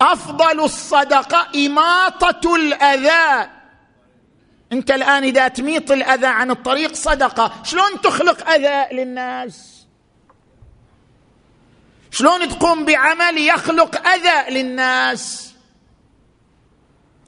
أفضل 0.00 0.60
الصدقة 0.64 1.66
إماطة 1.66 2.56
الأذى. 2.56 3.50
انت 4.72 4.90
الآن 4.90 5.24
إذا 5.24 5.48
تميط 5.48 5.92
الأذى 5.92 6.26
عن 6.26 6.50
الطريق 6.50 6.94
صدقة. 6.94 7.52
شلون 7.64 8.00
تخلق 8.02 8.50
أذى 8.50 8.96
للناس؟ 8.96 9.86
شلون 12.10 12.48
تقوم 12.48 12.84
بعمل 12.84 13.38
يخلق 13.38 14.08
أذى 14.08 14.50
للناس؟ 14.50 15.54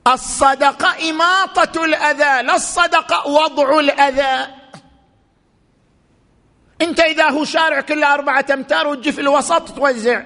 الصدقة 0.06 1.10
إماطة 1.10 1.84
الأذى 1.84 2.46
لا 2.46 2.54
الصدقة 2.54 3.26
وضع 3.26 3.78
الأذى. 3.80 4.54
انت 6.80 7.00
إذا 7.00 7.30
هو 7.30 7.44
شارع 7.44 7.80
كله 7.80 8.14
أربعة 8.14 8.46
أمتار 8.50 8.86
وتجي 8.86 9.12
في 9.12 9.20
الوسط 9.20 9.76
توزع. 9.76 10.22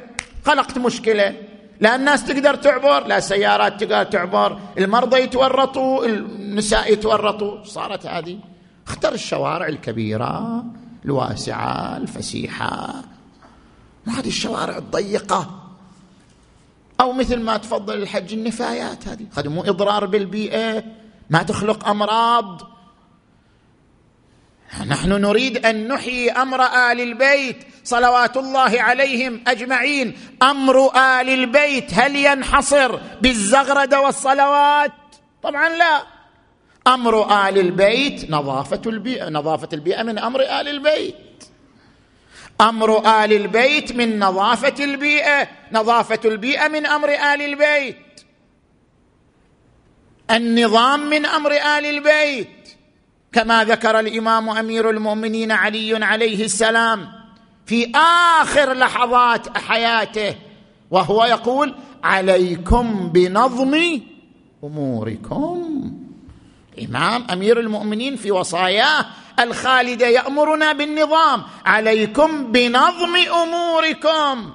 خلقت 0.46 0.78
مشكلة. 0.78 1.43
لا 1.80 1.96
الناس 1.96 2.24
تقدر 2.24 2.54
تعبر 2.54 3.06
لا 3.06 3.20
سيارات 3.20 3.84
تقدر 3.84 4.04
تعبر 4.04 4.58
المرضى 4.78 5.20
يتورطوا 5.20 6.06
النساء 6.06 6.92
يتورطوا. 6.92 7.64
صارت 7.64 8.06
هذه. 8.06 8.38
اختر 8.86 9.12
الشوارع 9.12 9.66
الكبيرة 9.66 10.64
الواسعة 11.04 11.96
الفسيحة. 11.96 12.94
ما 14.06 14.20
هذه 14.20 14.28
الشوارع 14.28 14.78
الضيقة. 14.78 15.60
أو 17.00 17.12
مثل 17.12 17.40
ما 17.40 17.56
تفضل 17.56 18.02
الحج 18.02 18.32
النفايات 18.32 19.08
هذه. 19.08 19.26
هذه 19.38 19.48
مو 19.48 19.62
إضرار 19.62 20.06
بالبيئة 20.06 20.84
ما 21.30 21.42
تخلق 21.42 21.88
أمراض. 21.88 22.62
نحن 24.86 25.08
نريد 25.08 25.66
أن 25.66 25.88
نحيي 25.88 26.30
أمر 26.30 26.62
آل 26.62 27.00
البيت. 27.00 27.56
صلوات 27.84 28.36
الله 28.36 28.82
عليهم 28.82 29.44
أجمعين. 29.46 30.18
أمر 30.42 30.96
آل 30.96 31.28
البيت 31.28 31.94
هل 31.94 32.16
ينحصر 32.16 32.96
بالزغرده 33.20 34.00
والصلوات؟ 34.00 34.92
طبعا 35.42 35.68
لا. 35.68 36.02
أمر 36.86 37.48
آل 37.48 37.58
البيت 37.58 38.30
نظافة 38.30 38.80
البيئة 38.86 39.28
نظافة 39.28 39.68
البيئة 39.72 40.02
من 40.02 40.18
أمر 40.18 40.40
آل 40.40 40.68
البيت. 40.68 41.44
أمر 42.60 42.98
آل 43.24 43.32
البيت 43.32 43.92
من 43.92 44.18
نظافة 44.18 44.84
البيئة 44.84 45.48
نظافة 45.72 46.20
البيئة 46.24 46.68
من 46.68 46.86
أمر 46.86 47.08
آل 47.08 47.42
البيت. 47.42 47.96
النظام 50.30 51.10
من 51.10 51.26
أمر 51.26 51.52
آل 51.52 51.86
البيت. 51.86 52.48
كما 53.32 53.64
ذكر 53.64 54.00
الإمام 54.00 54.50
أمير 54.50 54.90
المؤمنين 54.90 55.52
علي 55.52 56.04
عليه 56.04 56.44
السلام 56.44 57.23
في 57.66 57.92
آخر 58.40 58.72
لحظات 58.72 59.58
حياته 59.58 60.34
وهو 60.90 61.24
يقول 61.24 61.74
عليكم 62.04 63.10
بنظم 63.12 64.00
أموركم. 64.64 65.92
إمام 66.84 67.24
أمير 67.32 67.60
المؤمنين 67.60 68.16
في 68.16 68.30
وصاياه 68.30 69.06
الخالده 69.40 70.06
يأمرنا 70.06 70.72
بالنظام 70.72 71.42
عليكم 71.66 72.52
بنظم 72.52 73.16
أموركم. 73.42 74.50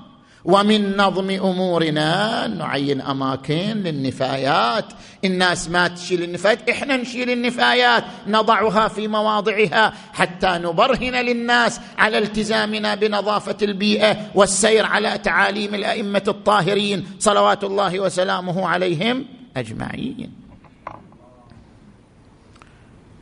ومن 0.45 0.97
نظم 0.97 1.30
أمورنا 1.30 2.47
نعين 2.47 3.02
أماكن 3.02 3.84
للنفايات. 3.84 4.86
الناس 5.25 5.69
ما 5.69 5.88
تشيل 5.88 6.23
النفايات 6.23 6.69
إحنا 6.69 6.97
نشيل 6.97 7.30
النفايات 7.30 8.04
نضعها 8.28 8.88
في 8.88 9.08
مواضعها 9.08 9.93
حتى 10.13 10.47
نبرهن 10.47 11.15
للناس 11.15 11.80
على 11.97 12.17
التزامنا 12.17 12.95
بنظافة 12.95 13.58
البيئة 13.62 14.17
والسير 14.36 14.86
على 14.86 15.17
تعاليم 15.17 15.75
الأئمة 15.75 16.23
الطاهرين. 16.28 17.08
صلوات 17.19 17.63
الله 17.63 17.99
وسلامه 17.99 18.67
عليهم 18.67 19.25
أجمعين. 19.58 20.32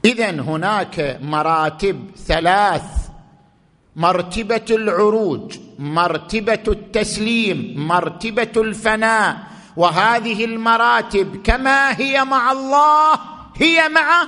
اذا 0.06 0.30
هناك 0.30 1.20
مراتب 1.22 2.10
ثلاث 2.28 3.07
مرتبة 3.98 4.66
العروج 4.72 5.58
مرتبة 5.80 6.64
التسليم 6.68 7.74
مرتبة 7.88 8.62
الفناء. 8.62 9.38
وهذه 9.78 10.46
المراتب 10.46 11.42
كما 11.44 12.00
هي 12.00 12.24
مع 12.24 12.52
الله 12.52 13.14
هي 13.56 13.90
مع 13.90 14.28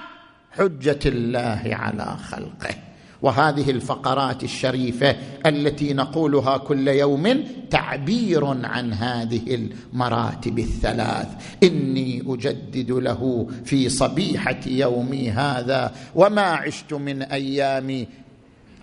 حجة 0.52 1.00
الله 1.06 1.62
على 1.66 2.18
خلقه. 2.32 2.76
وهذه 3.22 3.72
الفقرات 3.72 4.44
الشريفة 4.44 5.16
التي 5.46 5.94
نقولها 5.94 6.58
كل 6.58 6.88
يوم 6.88 7.44
تعبير 7.70 8.46
عن 8.46 8.94
هذه 8.94 9.70
المراتب 9.94 10.60
الثلاث. 10.60 11.28
إني 11.64 12.24
أجدد 12.28 12.92
له 12.92 13.48
في 13.66 13.90
صبيحة 13.90 14.60
يومي 14.68 15.30
هذا 15.30 15.92
وما 16.16 16.42
عشت 16.42 16.94
من 16.94 17.22
ايامي 17.22 18.08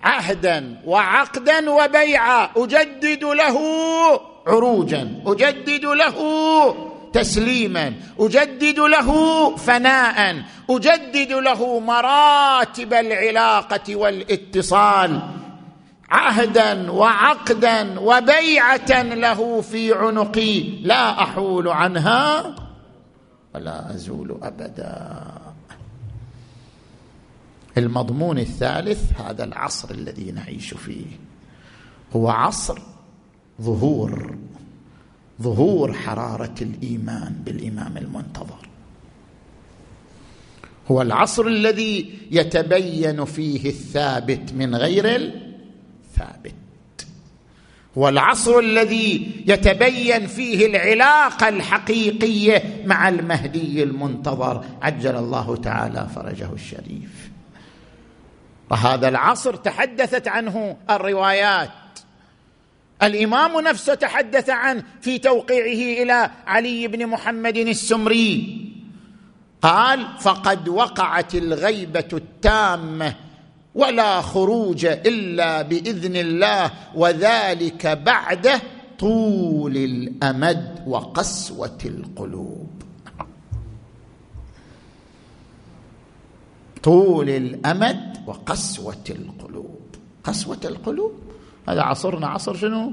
عهدا 0.06 0.82
وعقدا 0.86 1.70
وبيعا 1.70 2.48
أجدد 2.56 3.24
له 3.24 3.58
عروجا 4.46 5.22
أجدد 5.26 5.84
له 5.84 6.16
تسليما 7.12 7.94
أجدد 8.20 8.78
له 8.78 9.10
فناء 9.56 10.42
أجدد 10.70 11.32
له 11.32 11.80
مراتب 11.80 12.94
العلاقة 12.94 13.96
والاتصال. 13.96 15.20
عهدا 16.10 16.90
وعقدا 16.90 18.00
وبيعة 18.00 19.02
له 19.02 19.60
في 19.60 19.92
عنقي 19.92 20.60
لا 20.82 21.22
أحول 21.22 21.68
عنها 21.68 22.54
ولا 23.54 23.94
أزول 23.94 24.38
ابدا. 24.42 25.25
المضمون 27.76 28.38
الثالث 28.38 29.20
هذا 29.20 29.44
العصر 29.44 29.90
الذي 29.90 30.32
نعيش 30.32 30.74
فيه. 30.74 31.06
هو 32.16 32.28
عصر 32.28 32.78
ظهور 33.62 34.36
ظهور 35.42 35.92
حرارة 35.92 36.54
الإيمان 36.62 37.42
بالإمام 37.44 37.96
المنتظر. 37.96 38.68
هو 40.90 41.02
العصر 41.02 41.46
الذي 41.46 42.18
يتبين 42.30 43.24
فيه 43.24 43.68
الثابت 43.68 44.52
من 44.52 44.74
غير 44.74 45.16
الثابت. 45.16 46.54
هو 47.98 48.08
العصر 48.08 48.58
الذي 48.58 49.32
يتبين 49.46 50.26
فيه 50.26 50.66
العلاقة 50.66 51.48
الحقيقية 51.48 52.82
مع 52.86 53.08
المهدي 53.08 53.82
المنتظر. 53.82 54.64
عجل 54.82 55.16
الله 55.16 55.56
تعالى 55.56 56.08
فرجه 56.14 56.52
الشريف. 56.52 57.35
وهذا 58.70 59.08
العصر 59.08 59.56
تحدثت 59.56 60.28
عنه 60.28 60.76
الروايات. 60.90 61.70
الإمام 63.02 63.60
نفسه 63.60 63.94
تحدث 63.94 64.50
عنه 64.50 64.84
في 65.00 65.18
توقيعه 65.18 66.02
إلى 66.02 66.30
علي 66.46 66.88
بن 66.88 67.06
محمد 67.06 67.56
السمري. 67.56 68.66
قال 69.62 70.06
فقد 70.20 70.68
وقعت 70.68 71.34
الغيبة 71.34 72.08
التامة 72.12 73.14
ولا 73.74 74.20
خروج 74.20 74.86
إلا 74.86 75.62
بإذن 75.62 76.16
الله 76.16 76.70
وذلك 76.94 77.86
بعد 77.86 78.60
طول 78.98 79.76
الأمد 79.76 80.82
وقسوة 80.86 81.78
القلوب. 81.84 82.70
طول 86.82 87.30
الأمد 87.30 88.05
وقسوة 88.26 89.04
القلوب. 89.10 89.80
قسوة 90.24 90.60
القلوب؟ 90.64 91.20
هذا 91.68 91.82
عصرنا. 91.82 92.26
عصر 92.26 92.56
شنو؟ 92.56 92.92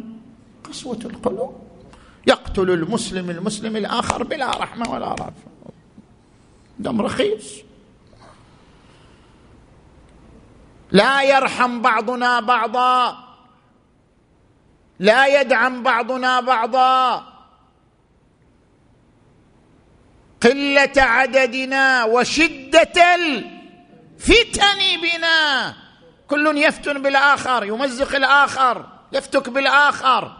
قسوة 0.64 1.00
القلوب. 1.06 1.56
يقتل 2.28 2.72
المسلم 2.72 3.30
المسلم 3.30 3.76
الآخر 3.76 4.24
بلا 4.24 4.50
رحمة 4.50 4.92
ولا 4.92 5.08
رافه 5.08 5.34
دم 6.80 7.02
رخيص. 7.02 7.54
لا 10.92 11.24
يرحم 11.24 11.82
بعضنا 11.82 12.40
بعضا. 12.40 13.18
لا 15.00 15.42
يدعم 15.42 15.84
بعضنا 15.84 16.42
بعضا. 16.42 17.24
قلة 20.42 20.94
عددنا 20.98 22.04
وشدة 22.04 23.16
الفتن 24.24 25.02
بنا. 25.04 25.74
كل 26.28 26.58
يفتن 26.58 27.02
بالآخر 27.02 27.64
يمزق 27.64 28.16
الآخر 28.16 28.86
يفتك 29.14 29.50
بالآخر. 29.50 30.38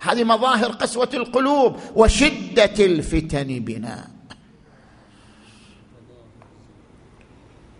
هذه 0.00 0.24
مظاهر 0.24 0.72
قسوة 0.72 1.08
القلوب 1.14 1.76
وشدة 1.94 2.84
الفتن 2.84 3.58
بنا. 3.58 4.08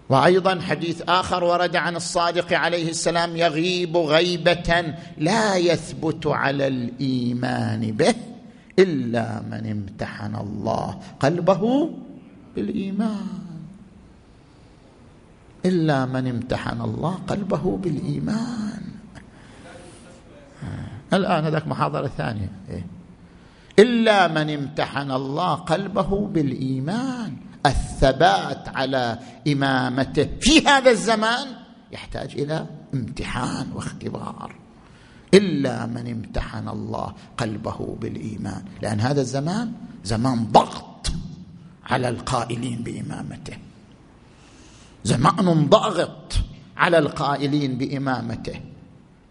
وأيضا 0.08 0.60
حديث 0.60 1.02
آخر 1.08 1.44
ورد 1.44 1.76
عن 1.76 1.96
الصادق 1.96 2.52
عليه 2.52 2.90
السلام 2.90 3.36
يغيب 3.36 3.96
غيبة 3.96 4.94
لا 5.18 5.56
يثبت 5.56 6.26
على 6.26 6.66
الإيمان 6.66 7.92
به 7.92 8.14
إلا 8.78 9.42
من 9.50 9.70
امتحن 9.70 10.34
الله 10.36 11.00
قلبه 11.20 11.90
بالإيمان. 12.56 13.41
إلا 15.66 16.06
من 16.06 16.26
امتحن 16.26 16.80
الله 16.80 17.14
قلبه 17.14 17.76
بالإيمان. 17.76 18.82
الآن 21.12 21.44
هذاك 21.44 21.68
محاضرة 21.68 22.06
ثانية. 22.06 22.50
إيه؟ 22.68 22.86
إلا 23.78 24.28
من 24.28 24.50
امتحن 24.50 25.10
الله 25.10 25.54
قلبه 25.54 26.26
بالإيمان 26.26 27.36
الثبات 27.66 28.68
على 28.68 29.18
إمامته 29.48 30.28
في 30.40 30.66
هذا 30.66 30.90
الزمان 30.90 31.48
يحتاج 31.92 32.32
إلى 32.32 32.66
امتحان 32.94 33.72
واختبار. 33.74 34.54
إلا 35.34 35.86
من 35.86 36.10
امتحن 36.10 36.68
الله 36.68 37.14
قلبه 37.38 37.96
بالإيمان 38.00 38.64
لأن 38.82 39.00
هذا 39.00 39.20
الزمان 39.20 39.72
زمان 40.04 40.44
ضغط 40.52 41.12
على 41.86 42.08
القائلين 42.08 42.82
بإمامته. 42.82 43.56
زمان 45.04 45.68
ضاغط 45.68 46.32
على 46.76 46.98
القائلين 46.98 47.78
بإمامته. 47.78 48.60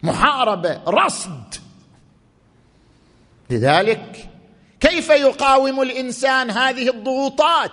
محاربة 0.02 0.80
رصد. 0.88 1.54
لذلك 3.50 4.30
كيف 4.80 5.08
يقاوم 5.08 5.82
الإنسان 5.82 6.50
هذه 6.50 6.88
الضغوطات؟ 6.90 7.70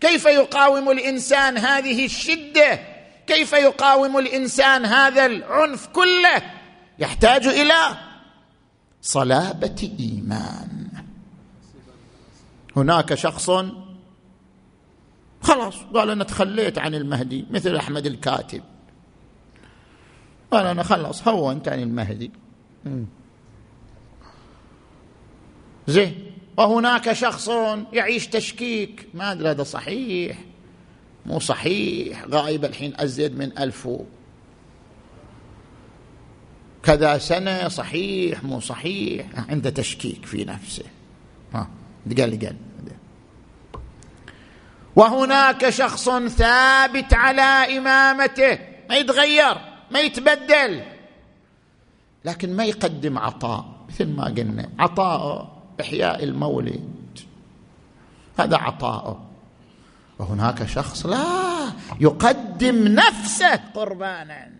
كيف 0.00 0.24
يقاوم 0.24 0.90
الإنسان 0.90 1.58
هذه 1.58 2.04
الشدة؟ 2.04 2.80
كيف 3.26 3.52
يقاوم 3.52 4.18
الإنسان 4.18 4.84
هذا 4.84 5.26
العنف 5.26 5.86
كله؟ 5.86 6.42
يحتاج 6.98 7.46
إلى 7.46 7.96
صلابة 9.02 9.90
إيمان. 10.00 10.88
هناك 12.76 13.14
شخص 13.14 13.50
خلاص 15.42 15.76
قال 15.94 16.10
أنا 16.10 16.24
تخليت 16.24 16.78
عن 16.78 16.94
المهدي 16.94 17.46
مثل 17.50 17.76
أحمد 17.76 18.06
الكاتب. 18.06 18.62
قال 20.50 20.66
أنا 20.66 20.82
خلاص 20.82 21.28
هونت 21.28 21.68
عن 21.68 21.82
المهدي. 21.82 22.30
زين 25.86 26.32
وهناك 26.56 27.12
شخص 27.12 27.50
يعيش 27.92 28.26
تشكيك. 28.26 29.08
ما 29.14 29.32
أدري 29.32 29.50
هذا 29.50 29.62
صحيح. 29.62 30.38
مو 31.26 31.38
صحيح. 31.38 32.24
غايب 32.24 32.64
الحين 32.64 32.92
أزيد 32.96 33.38
من 33.38 33.58
ألف. 33.58 33.88
كذا 36.82 37.18
سنة 37.18 37.68
صحيح 37.68 38.44
مو 38.44 38.60
صحيح. 38.60 39.26
عنده 39.50 39.70
تشكيك 39.70 40.26
في 40.26 40.44
نفسه. 40.44 40.84
ها 41.54 41.70
قال 42.18 42.38
قال 42.40 42.56
وهناك 45.00 45.70
شخص 45.70 46.08
ثابت 46.10 47.14
على 47.14 47.78
إمامته 47.78 48.58
ما 48.88 48.96
يتغير 48.96 49.56
ما 49.90 50.00
يتبدل 50.00 50.82
لكن 52.24 52.56
ما 52.56 52.64
يقدم 52.64 53.18
عطاء 53.18 53.64
مثل 53.88 54.08
ما 54.08 54.24
قلنا 54.24 54.68
عطاء 54.78 55.48
إحياء 55.80 56.24
المولد. 56.24 57.18
هذا 58.38 58.56
عطاؤه 58.56 59.26
وهناك 60.18 60.66
شخص 60.66 61.06
لا 61.06 61.72
يقدم 62.00 62.88
نفسه 62.88 63.60
قربانا. 63.74 64.59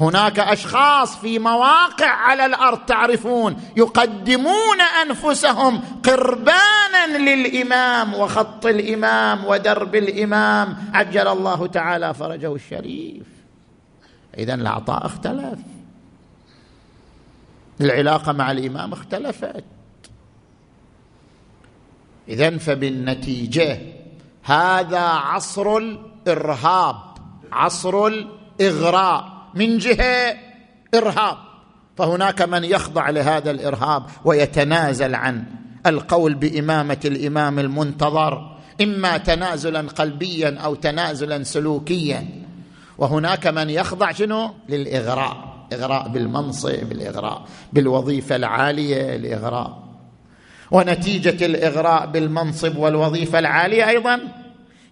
هناك 0.00 0.38
أشخاص 0.38 1.16
في 1.16 1.38
مواقع 1.38 2.08
على 2.08 2.46
الأرض 2.46 2.78
تعرفون 2.78 3.56
يقدمون 3.76 4.80
أنفسهم 4.80 5.80
قربانا 6.04 7.18
للإمام 7.18 8.14
وخط 8.14 8.66
الإمام 8.66 9.44
ودرب 9.44 9.94
الإمام. 9.94 10.90
عجل 10.94 11.28
الله 11.28 11.66
تعالى 11.66 12.14
فرجه 12.14 12.54
الشريف. 12.54 13.26
اذا 14.38 14.54
العطاء 14.54 15.06
اختلف. 15.06 15.58
العلاقة 17.80 18.32
مع 18.32 18.50
الإمام 18.50 18.92
اختلفت. 18.92 19.64
اذا 22.28 22.58
فبالنتيجة 22.58 23.78
هذا 24.42 25.00
عصر 25.00 25.76
الإرهاب 25.76 26.96
عصر 27.52 28.06
الإغراء. 28.06 29.35
من 29.56 29.78
جهة 29.78 30.36
إرهاب. 30.94 31.36
فهناك 31.96 32.42
من 32.42 32.64
يخضع 32.64 33.10
لهذا 33.10 33.50
الإرهاب 33.50 34.02
ويتنازل 34.24 35.14
عن 35.14 35.44
القول 35.86 36.34
بإمامة 36.34 37.00
الإمام 37.04 37.58
المنتظر 37.58 38.56
إما 38.82 39.16
تنازلا 39.18 39.80
قلبيا 39.80 40.58
أو 40.58 40.74
تنازلا 40.74 41.42
سلوكيا. 41.42 42.26
وهناك 42.98 43.46
من 43.46 43.70
يخضع 43.70 44.12
شنو؟ 44.12 44.54
للإغراء 44.68 45.56
إغراء 45.72 46.08
بالمنصب 46.08 46.92
الاغراء 46.92 47.44
بالوظيفة 47.72 48.36
العالية 48.36 49.16
الاغراء 49.16 49.86
ونتيجة 50.70 51.46
الإغراء 51.46 52.06
بالمنصب 52.06 52.76
والوظيفة 52.76 53.38
العالية 53.38 53.88
أيضا 53.88 54.20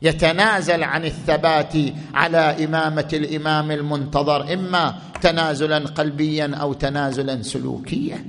يتنازل 0.05 0.83
عن 0.83 1.05
الثبات 1.05 1.73
على 2.15 2.65
إمامة 2.65 3.09
الإمام 3.13 3.71
المنتظر 3.71 4.53
إما 4.55 4.95
تنازلا 5.23 5.79
قلبيا 5.79 6.57
أو 6.61 6.73
تنازلا 6.73 7.43
سلوكيا. 7.43 8.25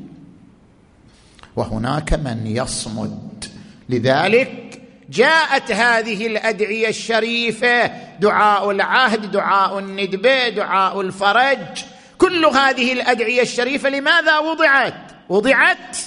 وهناك 1.55 2.13
من 2.13 2.47
يصمد. 2.47 3.45
لذلك 3.89 4.82
جاءت 5.09 5.71
هذه 5.71 6.28
الأدعية 6.28 6.89
الشريفة 6.89 7.91
دعاء 8.19 8.71
العهد 8.71 9.32
دعاء 9.32 9.80
الندبه 9.80 10.49
دعاء 10.49 11.01
الفرج. 11.01 11.84
كل 12.17 12.45
هذه 12.45 12.93
الأدعية 12.93 13.41
الشريفة 13.41 13.89
لماذا 13.89 14.39
وضعت؟ 14.39 15.11
وضعت 15.30 15.97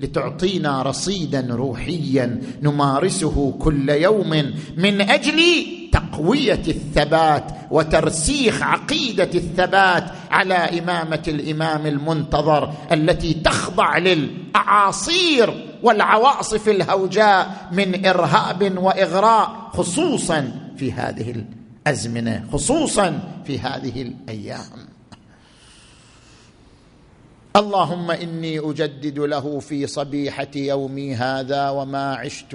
لتعطينا 0.00 0.82
رصيدا 0.82 1.46
روحيا 1.50 2.40
نمارسه 2.62 3.54
كل 3.58 3.88
يوم 3.88 4.52
من 4.76 5.00
أجل 5.00 5.42
تقوية 5.92 6.62
الثبات 6.68 7.44
وترسيخ 7.70 8.62
عقيدة 8.62 9.30
الثبات 9.34 10.04
على 10.30 10.54
إمامة 10.54 11.22
الإمام 11.28 11.86
المنتظر 11.86 12.72
التي 12.92 13.34
تخضع 13.34 13.98
للأعاصير 13.98 15.68
والعواصف 15.82 16.68
الهوجاء 16.68 17.68
من 17.72 18.06
إرهاب 18.06 18.78
وإغراء 18.78 19.70
خصوصا 19.72 20.70
في 20.76 20.92
هذه 20.92 21.44
الأزمنة 21.86 22.44
خصوصا 22.52 23.20
في 23.46 23.58
هذه 23.58 24.02
الأيام. 24.02 24.91
اللهم 27.56 28.10
إني 28.10 28.58
أجدد 28.58 29.18
له 29.18 29.58
في 29.58 29.86
صبيحة 29.86 30.48
يومي 30.56 31.14
هذا 31.14 31.70
وما 31.70 32.14
عشت 32.14 32.54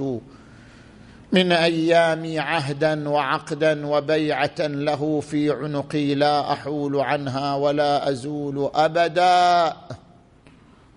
من 1.33 1.51
ايامي 1.51 2.39
عهدا 2.39 3.09
وعقدا 3.09 3.87
وبيعة 3.87 4.59
له 4.59 5.19
في 5.19 5.51
عنقي 5.51 6.15
لا 6.15 6.53
أحول 6.53 6.95
عنها 6.95 7.55
ولا 7.55 8.09
أزول 8.09 8.71
أبدا. 8.75 9.73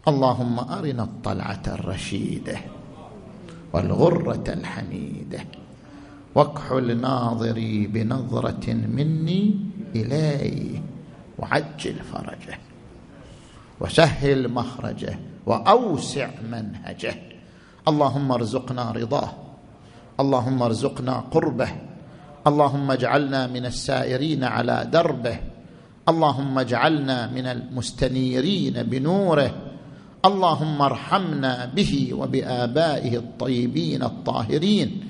اللهم 0.09 0.59
أرنا 0.59 1.03
الطلعة 1.03 1.63
الرشيدة 1.69 2.59
والغرة 3.73 4.45
الحميدة 4.49 5.45
واكحل 6.35 7.01
ناظري 7.01 7.87
بنظرة 7.87 8.67
مني 8.73 9.57
اليه 9.95 10.83
وعجل 11.39 11.95
فرجه. 12.13 12.70
وسهل 13.81 14.49
مخرجه 14.49 15.19
وأوسع 15.47 16.29
منهجه. 16.53 17.15
اللهم 17.89 18.33
ارزقنا 18.33 18.91
رضاه. 18.91 19.33
اللهم 20.21 20.63
ارزقنا 20.63 21.25
قربه. 21.31 21.69
اللهم 22.47 22.91
اجعلنا 22.91 23.47
من 23.47 23.67
السائرين 23.67 24.45
على 24.45 24.89
دربه. 24.93 25.37
اللهم 26.09 26.59
اجعلنا 26.59 27.27
من 27.27 27.47
المستنيرين 27.47 28.83
بنوره. 28.83 29.51
اللهم 30.25 30.83
ارحمنا 30.83 31.71
به 31.77 32.11
وبآبائه 32.13 33.17
الطيبين 33.17 34.03
الطاهرين. 34.03 35.01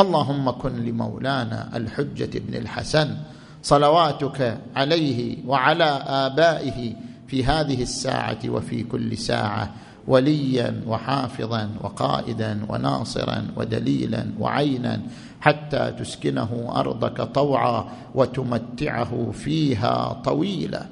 اللهم 0.00 0.50
كن 0.50 0.84
لمولانا 0.84 1.76
الحجة 1.76 2.38
بن 2.38 2.54
الحسن. 2.54 3.16
صلواتك 3.62 4.58
عليه 4.76 5.46
وعلى 5.46 5.90
آبائه 6.06 6.94
في 7.28 7.44
هذه 7.44 7.82
الساعة 7.82 8.38
وفي 8.48 8.82
كل 8.82 9.18
ساعة 9.18 9.74
وليا 10.06 10.82
وحافظا 10.86 11.70
وقائدا 11.82 12.66
وناصرا 12.68 13.46
ودليلا 13.56 14.26
وعينا 14.40 15.02
حتى 15.40 15.94
تسكنه 15.98 16.72
أرضك 16.76 17.20
طوعا 17.22 17.88
وتمتعه 18.14 19.30
فيها 19.32 20.22
طويلا. 20.24 20.86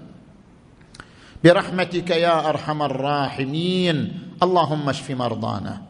برحمتك 1.45 2.11
يا 2.11 2.49
أرحم 2.49 2.83
الراحمين. 2.83 4.21
اللهم 4.43 4.89
اشف 4.89 5.11
مرضانا 5.11 5.83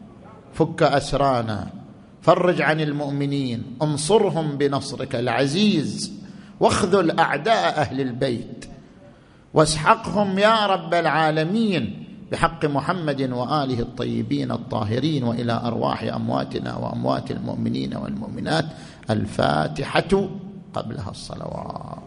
فك 0.53 0.83
أسرانا 0.83 1.67
فرج 2.21 2.61
عن 2.61 2.81
المؤمنين 2.81 3.63
انصرهم 3.81 4.57
بنصرك 4.57 5.15
العزيز 5.15 6.13
واخذل 6.59 7.19
أعداء 7.19 7.79
أهل 7.79 8.01
البيت. 8.01 8.65
واسحقهم 9.55 10.39
يا 10.39 10.65
رب 10.65 10.93
العالمين 10.93 11.83
بحق 12.31 12.65
محمد 12.65 13.21
وآله 13.21 13.79
الطيبين 13.79 14.51
الطاهرين 14.51 15.23
وإلى 15.23 15.61
أرواح 15.65 16.03
أمواتنا 16.03 16.75
وأموات 16.77 17.31
المؤمنين 17.31 17.95
والمؤمنات 17.95 18.65
الفاتحة 19.09 20.11
قبلها 20.73 21.09
الصلوات. 21.09 21.99